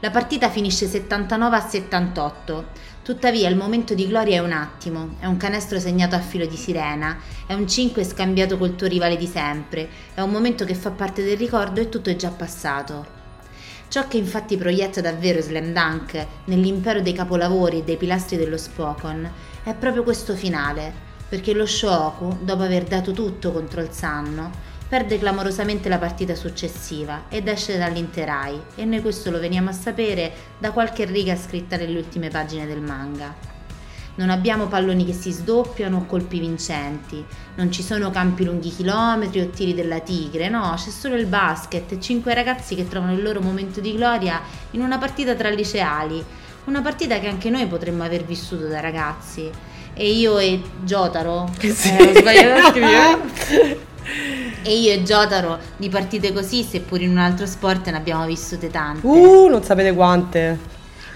La 0.00 0.10
partita 0.10 0.48
finisce 0.48 0.86
79 0.86 1.56
a 1.56 1.68
78. 1.68 2.66
Tuttavia 3.02 3.48
il 3.48 3.56
momento 3.56 3.94
di 3.94 4.06
gloria 4.06 4.36
è 4.36 4.44
un 4.44 4.52
attimo, 4.52 5.16
è 5.18 5.26
un 5.26 5.36
canestro 5.36 5.78
segnato 5.78 6.14
a 6.14 6.20
filo 6.20 6.46
di 6.46 6.56
sirena, 6.56 7.18
è 7.46 7.52
un 7.52 7.68
5 7.68 8.02
scambiato 8.02 8.56
col 8.56 8.76
tuo 8.76 8.86
rivale 8.86 9.16
di 9.16 9.26
sempre, 9.26 9.88
è 10.14 10.20
un 10.20 10.30
momento 10.30 10.64
che 10.64 10.74
fa 10.74 10.90
parte 10.90 11.22
del 11.22 11.36
ricordo 11.36 11.80
e 11.80 11.88
tutto 11.88 12.10
è 12.10 12.16
già 12.16 12.30
passato. 12.30 13.13
Ciò 13.94 14.08
che 14.08 14.16
infatti 14.16 14.56
proietta 14.56 15.00
davvero 15.00 15.40
Slam 15.40 15.72
Dunk 15.72 16.26
nell'impero 16.46 17.00
dei 17.00 17.12
capolavori 17.12 17.78
e 17.78 17.84
dei 17.84 17.96
pilastri 17.96 18.36
dello 18.36 18.56
Spokon 18.56 19.30
è 19.62 19.72
proprio 19.72 20.02
questo 20.02 20.34
finale, 20.34 20.92
perché 21.28 21.52
lo 21.52 21.64
Shoku, 21.64 22.38
dopo 22.40 22.64
aver 22.64 22.82
dato 22.82 23.12
tutto 23.12 23.52
contro 23.52 23.80
il 23.80 23.90
Sanno, 23.92 24.50
perde 24.88 25.16
clamorosamente 25.16 25.88
la 25.88 25.98
partita 25.98 26.34
successiva 26.34 27.26
ed 27.28 27.46
esce 27.46 27.78
dall'Interai 27.78 28.60
e 28.74 28.84
noi 28.84 29.00
questo 29.00 29.30
lo 29.30 29.38
veniamo 29.38 29.70
a 29.70 29.72
sapere 29.72 30.32
da 30.58 30.72
qualche 30.72 31.04
riga 31.04 31.36
scritta 31.36 31.76
nelle 31.76 31.96
ultime 31.96 32.30
pagine 32.30 32.66
del 32.66 32.80
manga. 32.80 33.53
Non 34.16 34.30
abbiamo 34.30 34.66
palloni 34.66 35.04
che 35.04 35.12
si 35.12 35.32
sdoppiano 35.32 35.96
o 35.96 36.06
colpi 36.06 36.38
vincenti, 36.38 37.24
non 37.56 37.72
ci 37.72 37.82
sono 37.82 38.10
campi 38.10 38.44
lunghi 38.44 38.70
chilometri 38.70 39.40
o 39.40 39.48
tiri 39.48 39.74
della 39.74 39.98
tigre, 39.98 40.48
no, 40.48 40.72
c'è 40.76 40.90
solo 40.90 41.16
il 41.16 41.26
basket 41.26 41.90
e 41.92 42.00
cinque 42.00 42.32
ragazzi 42.32 42.76
che 42.76 42.86
trovano 42.86 43.12
il 43.14 43.22
loro 43.22 43.40
momento 43.40 43.80
di 43.80 43.92
gloria 43.94 44.40
in 44.70 44.82
una 44.82 44.98
partita 44.98 45.34
tra 45.34 45.48
liceali, 45.48 46.24
una 46.66 46.80
partita 46.80 47.18
che 47.18 47.26
anche 47.26 47.50
noi 47.50 47.66
potremmo 47.66 48.04
aver 48.04 48.22
vissuto 48.24 48.68
da 48.68 48.78
ragazzi. 48.80 49.50
E 49.96 50.10
io 50.10 50.38
e 50.38 50.62
Giotaro, 50.82 51.50
Sì. 51.58 51.88
eh, 51.96 52.10
ho 52.10 52.14
sbagliato 52.18 52.66
a 52.66 52.70
scrivere. 52.70 53.92
E 54.66 54.78
io 54.80 54.92
e 54.92 55.02
Giotaro 55.02 55.58
di 55.76 55.88
partite 55.90 56.32
così, 56.32 56.62
seppur 56.62 57.00
in 57.00 57.10
un 57.10 57.18
altro 57.18 57.44
sport, 57.46 57.88
ne 57.90 57.96
abbiamo 57.96 58.24
vissute 58.26 58.70
tante. 58.70 59.06
Uh, 59.06 59.46
non 59.48 59.62
sapete 59.62 59.92
quante. 59.92 60.58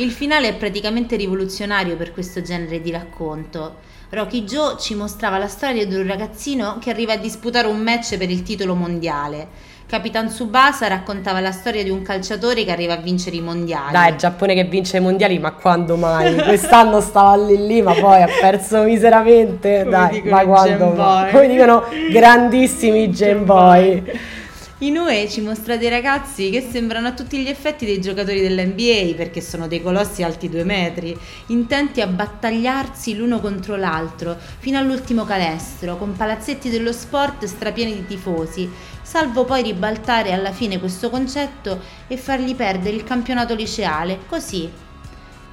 Il 0.01 0.13
finale 0.13 0.47
è 0.47 0.55
praticamente 0.55 1.17
rivoluzionario 1.17 1.97
per 1.97 2.13
questo 2.13 2.41
genere 2.41 2.81
di 2.81 2.93
racconto. 2.93 3.79
Rocky 4.11 4.45
Joe 4.45 4.77
ci 4.79 4.95
mostrava 4.95 5.39
la 5.39 5.49
storia 5.49 5.85
di 5.85 5.95
un 5.97 6.07
ragazzino 6.07 6.79
che 6.81 6.91
arriva 6.91 7.15
a 7.15 7.17
disputare 7.17 7.67
un 7.67 7.81
match 7.81 8.17
per 8.17 8.31
il 8.31 8.45
titolo 8.45 8.77
mondiale. 8.77 9.49
Capitan 9.89 10.29
Tsubasa 10.29 10.87
raccontava 10.87 11.41
la 11.41 11.51
storia 11.51 11.83
di 11.83 11.91
un 11.91 12.03
calciatore 12.03 12.65
che 12.65 12.71
arriva 12.71 12.93
a 12.93 12.99
vincere 12.99 13.35
i 13.35 13.41
mondiali. 13.41 13.91
Dai, 13.91 14.11
il 14.11 14.17
Giappone 14.17 14.55
che 14.55 14.65
vince 14.65 14.99
i 14.99 15.01
mondiali, 15.01 15.37
ma 15.41 15.51
quando 15.51 15.97
mai? 15.97 16.33
Quest'anno 16.37 17.01
stava 17.01 17.35
lì 17.35 17.67
lì, 17.67 17.83
ma 17.83 17.95
poi 17.95 18.23
ha 18.23 18.29
perso 18.41 18.85
miseramente. 18.85 19.81
Come 19.83 19.91
Dai, 19.91 20.23
ma 20.23 20.45
quando 20.45 20.91
mai? 20.91 21.33
Come 21.33 21.49
dicono 21.49 21.85
grandissimi 22.13 23.11
Gen 23.11 23.45
Boy. 23.45 24.37
Inoue 24.81 25.29
ci 25.29 25.41
mostra 25.41 25.77
dei 25.77 25.89
ragazzi 25.89 26.51
che 26.51 26.61
sembrano 26.61 27.09
a 27.09 27.13
tutti 27.13 27.43
gli 27.43 27.49
effetti 27.49 27.85
dei 27.85 28.01
giocatori 28.01 28.41
dell'NBA 28.41 29.17
perché 29.17 29.41
sono 29.41 29.67
dei 29.67 29.83
colossi 29.83 30.23
alti 30.23 30.49
due 30.49 30.63
metri, 30.63 31.19
intenti 31.47 32.01
a 32.01 32.07
battagliarsi 32.07 33.17
l'uno 33.17 33.41
contro 33.41 33.75
l'altro 33.75 34.37
fino 34.59 34.79
all'ultimo 34.79 35.25
canestro, 35.25 35.97
con 35.97 36.15
palazzetti 36.15 36.71
dello 36.71 36.93
sport 36.93 37.45
strapieni 37.45 37.93
di 37.93 38.07
tifosi, 38.07 38.71
salvo 39.03 39.45
poi 39.45 39.63
ribaltare 39.63 40.33
alla 40.33 40.53
fine 40.53 40.79
questo 40.79 41.11
concetto 41.11 41.81
e 42.07 42.17
fargli 42.17 42.55
perdere 42.55 42.95
il 42.95 43.03
campionato 43.03 43.57
liceale, 43.57 44.21
così. 44.29 44.87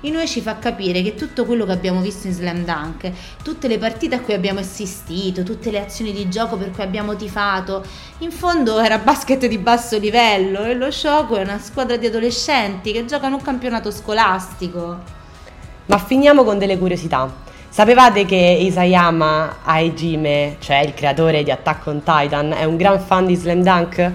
Inoue 0.05 0.27
ci 0.27 0.41
fa 0.41 0.59
capire 0.59 1.01
che 1.01 1.15
tutto 1.15 1.45
quello 1.45 1.65
che 1.65 1.71
abbiamo 1.71 1.99
visto 1.99 2.27
in 2.27 2.33
Slam 2.33 2.63
Dunk, 2.63 3.11
tutte 3.43 3.67
le 3.67 3.79
partite 3.79 4.13
a 4.13 4.19
cui 4.19 4.35
abbiamo 4.35 4.59
assistito, 4.59 5.41
tutte 5.41 5.71
le 5.71 5.79
azioni 5.79 6.11
di 6.11 6.29
gioco 6.29 6.57
per 6.57 6.69
cui 6.69 6.83
abbiamo 6.83 7.15
tifato, 7.15 7.83
in 8.19 8.29
fondo 8.29 8.77
era 8.79 8.99
basket 8.99 9.47
di 9.47 9.57
basso 9.57 9.97
livello 9.97 10.63
e 10.63 10.75
lo 10.75 10.91
Shoku 10.91 11.33
è 11.33 11.41
una 11.41 11.57
squadra 11.57 11.97
di 11.97 12.05
adolescenti 12.05 12.91
che 12.91 13.05
giocano 13.05 13.37
un 13.37 13.41
campionato 13.41 13.89
scolastico. 13.89 14.99
Ma 15.87 15.97
finiamo 15.97 16.43
con 16.43 16.59
delle 16.59 16.77
curiosità. 16.77 17.27
Sapevate 17.67 18.25
che 18.25 18.35
Isayama 18.35 19.57
Aijime, 19.63 20.57
cioè 20.59 20.81
il 20.81 20.93
creatore 20.93 21.41
di 21.41 21.49
Attack 21.49 21.87
on 21.87 22.03
Titan, 22.03 22.51
è 22.51 22.63
un 22.63 22.77
gran 22.77 22.99
fan 22.99 23.25
di 23.25 23.35
Slam 23.35 23.63
Dunk? 23.63 24.11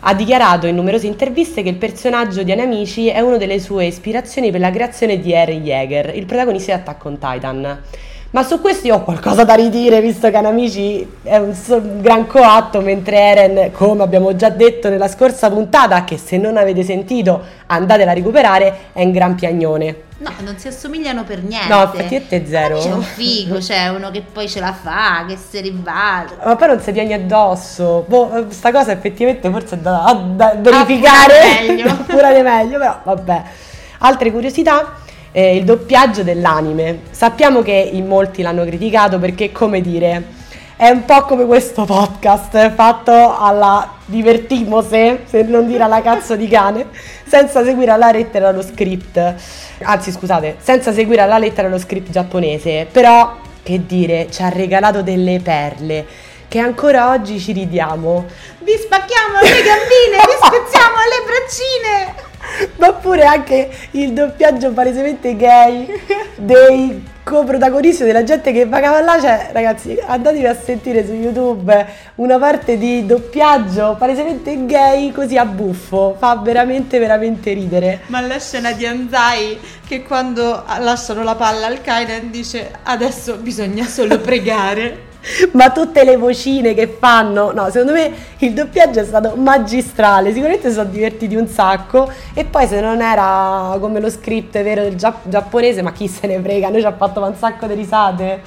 Ha 0.00 0.14
dichiarato 0.14 0.68
in 0.68 0.76
numerose 0.76 1.08
interviste 1.08 1.62
che 1.64 1.70
il 1.70 1.76
personaggio 1.76 2.44
di 2.44 2.52
Anamici 2.52 3.08
è 3.08 3.18
una 3.18 3.36
delle 3.36 3.58
sue 3.58 3.86
ispirazioni 3.86 4.52
per 4.52 4.60
la 4.60 4.70
creazione 4.70 5.18
di 5.18 5.32
Eren 5.32 5.64
Yeager, 5.64 6.14
il 6.14 6.24
protagonista 6.24 6.72
di 6.72 6.80
Attack 6.80 7.04
on 7.04 7.18
Titan. 7.18 7.82
Ma 8.30 8.42
su 8.42 8.60
questo 8.60 8.86
io 8.86 8.96
ho 8.96 9.02
qualcosa 9.04 9.44
da 9.44 9.54
ridire, 9.54 10.02
visto 10.02 10.28
che 10.28 10.36
Anamici 10.36 11.06
è 11.22 11.38
un, 11.38 11.54
gran 12.02 12.26
coatto, 12.26 12.82
mentre 12.82 13.16
Eren, 13.16 13.72
come 13.72 14.02
abbiamo 14.02 14.36
già 14.36 14.50
detto 14.50 14.90
nella 14.90 15.08
scorsa 15.08 15.48
puntata, 15.48 16.04
che 16.04 16.18
se 16.18 16.36
non 16.36 16.58
avete 16.58 16.82
sentito 16.82 17.42
andatela 17.66 18.10
a 18.10 18.14
recuperare, 18.14 18.90
è 18.92 19.02
un 19.02 19.12
gran 19.12 19.34
piagnone. 19.34 20.02
No, 20.18 20.30
non 20.40 20.58
si 20.58 20.68
assomigliano 20.68 21.24
per 21.24 21.42
niente. 21.42 21.72
No, 21.72 21.84
effettivamente 21.84 22.42
è 22.42 22.46
zero. 22.46 22.78
C'è 22.80 22.92
un 22.92 23.02
figo, 23.02 23.58
c'è 23.58 23.88
uno 23.88 24.10
che 24.10 24.22
poi 24.30 24.46
ce 24.46 24.60
la 24.60 24.74
fa, 24.74 25.24
che 25.26 25.38
si 25.38 25.60
ribalta. 25.62 26.44
Ma 26.44 26.56
poi 26.56 26.68
non 26.68 26.80
si 26.80 26.92
piagne 26.92 27.14
addosso. 27.14 28.04
Boh, 28.06 28.46
sta 28.50 28.70
cosa 28.72 28.92
effettivamente 28.92 29.48
forse 29.48 29.76
è 29.76 29.78
da, 29.78 30.20
da 30.34 30.54
verificare. 30.58 31.38
Appurare 31.38 31.66
meglio. 31.66 31.88
Appurare 31.88 32.42
meglio, 32.42 32.78
però 32.78 33.00
vabbè. 33.04 33.42
Altre 33.98 34.32
curiosità. 34.32 35.06
Eh, 35.38 35.54
il 35.54 35.64
doppiaggio 35.64 36.24
dell'anime. 36.24 37.02
Sappiamo 37.10 37.62
che 37.62 37.90
in 37.92 38.08
molti 38.08 38.42
l'hanno 38.42 38.64
criticato 38.64 39.20
perché, 39.20 39.52
come 39.52 39.80
dire, 39.80 40.24
è 40.74 40.88
un 40.90 41.04
po' 41.04 41.22
come 41.22 41.46
questo 41.46 41.84
podcast 41.84 42.72
fatto 42.74 43.38
alla 43.38 43.94
divertimose, 44.04 45.20
se 45.26 45.42
non 45.42 45.68
dire 45.68 45.84
alla 45.84 46.02
cazzo 46.02 46.34
di 46.34 46.48
cane, 46.48 46.86
senza 47.24 47.62
seguire 47.62 47.92
alla 47.92 48.10
lettera 48.10 48.50
lo 48.50 48.62
script. 48.62 49.34
Anzi, 49.82 50.10
scusate, 50.10 50.56
senza 50.58 50.92
seguire 50.92 51.20
alla 51.20 51.38
lettera 51.38 51.68
lo 51.68 51.78
script 51.78 52.10
giapponese. 52.10 52.88
Però 52.90 53.36
che 53.62 53.86
dire, 53.86 54.26
ci 54.32 54.42
ha 54.42 54.48
regalato 54.48 55.02
delle 55.02 55.38
perle 55.38 56.04
che 56.48 56.58
ancora 56.58 57.10
oggi 57.10 57.38
ci 57.38 57.52
ridiamo. 57.52 58.26
Vi 58.58 58.72
spacchiamo 58.72 59.38
le 59.40 59.62
gambine, 59.62 60.16
vi 60.26 60.46
spezziamo 60.46 60.96
le 60.96 61.24
braccine. 61.24 62.27
Ma 62.76 62.92
pure 62.92 63.24
anche 63.24 63.70
il 63.92 64.12
doppiaggio 64.12 64.72
palesemente 64.72 65.36
gay 65.36 65.86
dei 66.36 67.16
coprotagonisti 67.22 68.04
della 68.04 68.24
gente 68.24 68.52
che 68.52 68.64
vagava 68.64 69.02
là, 69.02 69.20
cioè 69.20 69.50
ragazzi 69.52 69.98
andatevi 70.02 70.46
a 70.46 70.54
sentire 70.54 71.04
su 71.04 71.12
YouTube 71.12 71.86
una 72.16 72.38
parte 72.38 72.78
di 72.78 73.04
doppiaggio 73.04 73.96
palesemente 73.98 74.64
gay 74.64 75.12
così 75.12 75.36
a 75.36 75.44
buffo, 75.44 76.16
fa 76.18 76.36
veramente 76.36 76.98
veramente 76.98 77.52
ridere. 77.52 78.00
Ma 78.06 78.20
la 78.20 78.38
scena 78.38 78.72
di 78.72 78.86
Anzai 78.86 79.58
che 79.86 80.02
quando 80.02 80.64
lasciano 80.78 81.22
la 81.22 81.34
palla 81.34 81.66
al 81.66 81.82
Kainen 81.82 82.30
dice 82.30 82.70
adesso 82.84 83.36
bisogna 83.36 83.84
solo 83.84 84.18
pregare. 84.18 85.06
Ma 85.52 85.70
tutte 85.70 86.04
le 86.04 86.16
vocine 86.16 86.74
che 86.74 86.96
fanno, 86.98 87.52
no, 87.52 87.70
secondo 87.70 87.92
me 87.92 88.10
il 88.38 88.52
doppiaggio 88.52 89.00
è 89.00 89.04
stato 89.04 89.34
magistrale, 89.36 90.32
sicuramente 90.32 90.68
si 90.68 90.74
sono 90.74 90.88
divertiti 90.88 91.34
un 91.34 91.46
sacco 91.48 92.10
e 92.34 92.44
poi 92.44 92.66
se 92.66 92.80
non 92.80 93.02
era 93.02 93.76
come 93.80 94.00
lo 94.00 94.10
script 94.10 94.62
vero 94.62 94.82
del 94.82 94.94
gia- 94.94 95.20
giapponese, 95.22 95.82
ma 95.82 95.92
chi 95.92 96.08
se 96.08 96.26
ne 96.26 96.40
frega, 96.40 96.68
noi 96.68 96.80
ci 96.80 96.86
ha 96.86 96.92
fatto 96.92 97.20
un 97.20 97.34
sacco 97.34 97.66
di 97.66 97.74
risate. 97.74 98.42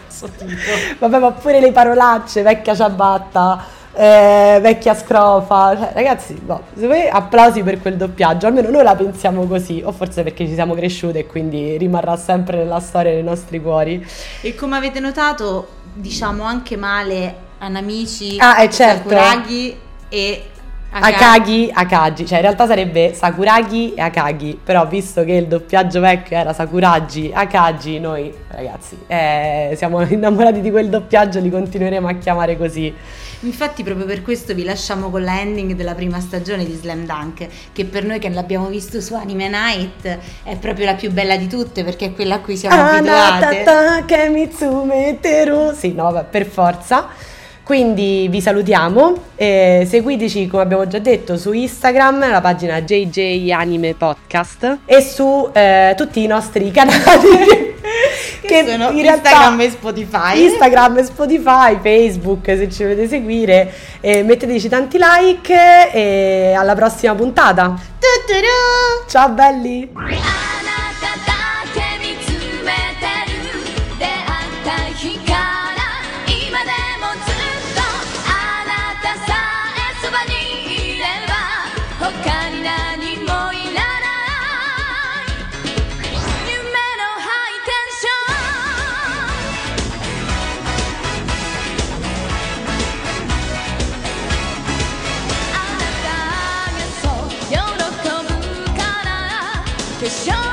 Vabbè, 0.99 1.17
ma 1.17 1.31
pure 1.31 1.59
le 1.59 1.71
parolacce, 1.71 2.41
vecchia 2.41 2.75
ciabatta. 2.75 3.79
Eh, 3.93 4.59
vecchia 4.61 4.93
scrofa, 4.93 5.75
cioè, 5.77 5.91
ragazzi, 5.93 6.33
boh, 6.35 6.61
secondo 6.75 6.95
me 6.95 7.09
applausi 7.09 7.61
per 7.61 7.81
quel 7.81 7.97
doppiaggio. 7.97 8.47
Almeno 8.47 8.69
noi 8.69 8.83
la 8.83 8.95
pensiamo 8.95 9.45
così, 9.45 9.81
o 9.83 9.91
forse 9.91 10.23
perché 10.23 10.47
ci 10.47 10.53
siamo 10.53 10.73
cresciute 10.75 11.19
e 11.19 11.25
quindi 11.25 11.75
rimarrà 11.75 12.15
sempre 12.15 12.59
nella 12.59 12.79
storia 12.79 13.11
nei 13.11 13.21
nostri 13.21 13.61
cuori. 13.61 14.05
E 14.41 14.55
come 14.55 14.77
avete 14.77 15.01
notato, 15.01 15.67
diciamo 15.93 16.43
anche 16.43 16.77
male 16.77 17.35
a 17.59 17.67
Namichi, 17.67 18.37
Ah, 18.39 18.63
eh, 18.63 18.69
certo. 18.69 19.09
Sakuragi 19.09 19.77
e 20.09 20.43
Akagi, 20.93 21.71
Akagi, 21.73 22.25
cioè 22.25 22.37
in 22.37 22.43
realtà 22.43 22.67
sarebbe 22.67 23.13
Sakuragi 23.13 23.93
e 23.93 24.01
Akagi, 24.01 24.59
però 24.61 24.85
visto 24.87 25.23
che 25.23 25.33
il 25.33 25.47
doppiaggio 25.47 26.01
vecchio 26.01 26.35
era 26.35 26.51
Sakuragi, 26.51 27.31
Akagi, 27.33 27.99
noi 27.99 28.33
ragazzi 28.49 28.97
eh, 29.07 29.73
siamo 29.77 30.01
innamorati 30.09 30.59
di 30.59 30.69
quel 30.69 30.89
doppiaggio, 30.89 31.39
li 31.39 31.49
continueremo 31.49 32.07
a 32.07 32.13
chiamare 32.13 32.57
così. 32.57 32.93
Infatti 33.41 33.83
proprio 33.83 34.05
per 34.05 34.21
questo 34.21 34.53
vi 34.53 34.63
lasciamo 34.63 35.09
con 35.09 35.23
la 35.23 35.39
ending 35.39 35.73
della 35.73 35.95
prima 35.95 36.19
stagione 36.19 36.65
di 36.65 36.73
Slam 36.73 37.05
Dunk, 37.05 37.47
che 37.73 37.85
per 37.85 38.03
noi 38.05 38.19
che 38.19 38.29
l'abbiamo 38.29 38.67
visto 38.67 39.01
su 39.01 39.15
Anime 39.15 39.49
Night 39.49 40.19
è 40.43 40.55
proprio 40.57 40.85
la 40.85 40.93
più 40.95 41.11
bella 41.11 41.35
di 41.37 41.47
tutte 41.47 41.83
perché 41.83 42.07
è 42.07 42.13
quella 42.13 42.35
a 42.35 42.39
cui 42.39 42.55
siamo 42.55 42.75
abituate. 42.75 43.45
Anatata 43.45 44.05
Kemitsume 44.05 45.17
Teru. 45.19 45.73
Sì, 45.73 45.93
no, 45.93 46.25
per 46.29 46.45
forza. 46.45 47.07
Quindi 47.63 48.27
vi 48.29 48.41
salutiamo, 48.41 49.15
eh, 49.35 49.87
seguiteci 49.87 50.47
come 50.47 50.63
abbiamo 50.63 50.87
già 50.87 50.99
detto 50.99 51.37
su 51.37 51.53
Instagram, 51.53 52.29
la 52.29 52.41
pagina 52.41 52.81
JJ 52.81 53.49
Anime 53.51 53.93
Podcast 53.93 54.79
e 54.85 55.01
su 55.01 55.49
eh, 55.53 55.93
tutti 55.95 56.21
i 56.21 56.27
nostri 56.27 56.69
canali 56.71 57.79
Che 58.51 58.65
sono 58.67 58.89
Instagram 58.89 59.61
e 59.61 59.69
Spotify. 59.69 60.43
Instagram 60.43 60.97
e 60.97 61.03
Spotify, 61.05 61.77
Facebook 61.81 62.45
se 62.47 62.69
ci 62.69 62.83
volete 62.83 63.07
seguire, 63.07 63.73
eh, 64.01 64.23
metteteci 64.23 64.67
tanti 64.67 64.97
like 64.99 65.89
e 65.93 66.53
alla 66.53 66.75
prossima 66.75 67.15
puntata. 67.15 67.73
Tuturu! 67.97 69.07
Ciao 69.07 69.29
belli! 69.29 69.89
to 100.01 100.09
show 100.09 100.50